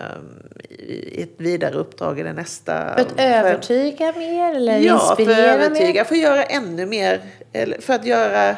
i 0.68 1.22
ett 1.22 1.34
vidare 1.36 1.74
uppdrag 1.74 2.20
i 2.20 2.22
det 2.22 2.32
nästa... 2.32 2.94
För 2.94 3.00
att 3.00 3.20
övertyga 3.20 4.12
mer 4.12 4.54
eller 4.54 4.78
Ja, 4.78 4.98
för 4.98 5.12
att 5.12 5.18
inspirera 5.18 5.52
övertyga, 5.52 5.92
mer? 5.92 6.04
för 6.04 6.14
att 6.14 6.20
göra 6.20 6.44
ännu 6.44 6.86
mer, 6.86 7.20
eller 7.52 7.80
för 7.80 7.94
att 7.94 8.04
göra 8.04 8.56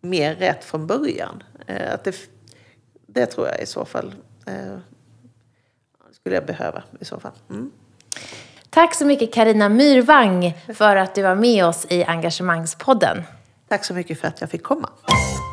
mer 0.00 0.34
rätt 0.34 0.64
från 0.64 0.86
början. 0.86 1.42
Eh, 1.66 1.94
att 1.94 2.04
det, 2.04 2.14
det 3.06 3.26
tror 3.26 3.46
jag 3.46 3.60
i 3.60 3.66
så 3.66 3.84
fall 3.84 4.14
eh, 4.46 4.78
skulle 6.12 6.34
jag 6.34 6.46
behöva 6.46 6.82
i 7.00 7.04
så 7.04 7.20
fall. 7.20 7.32
Mm. 7.50 7.70
Tack 8.70 8.94
så 8.94 9.04
mycket 9.04 9.34
Karina 9.34 9.68
Myrvang 9.68 10.54
för 10.74 10.96
att 10.96 11.14
du 11.14 11.22
var 11.22 11.34
med 11.34 11.64
oss 11.64 11.86
i 11.88 12.04
Engagemangspodden. 12.04 13.22
Tack 13.68 13.84
så 13.84 13.94
mycket 13.94 14.20
för 14.20 14.28
att 14.28 14.40
jag 14.40 14.50
fick 14.50 14.62
komma. 14.62 14.88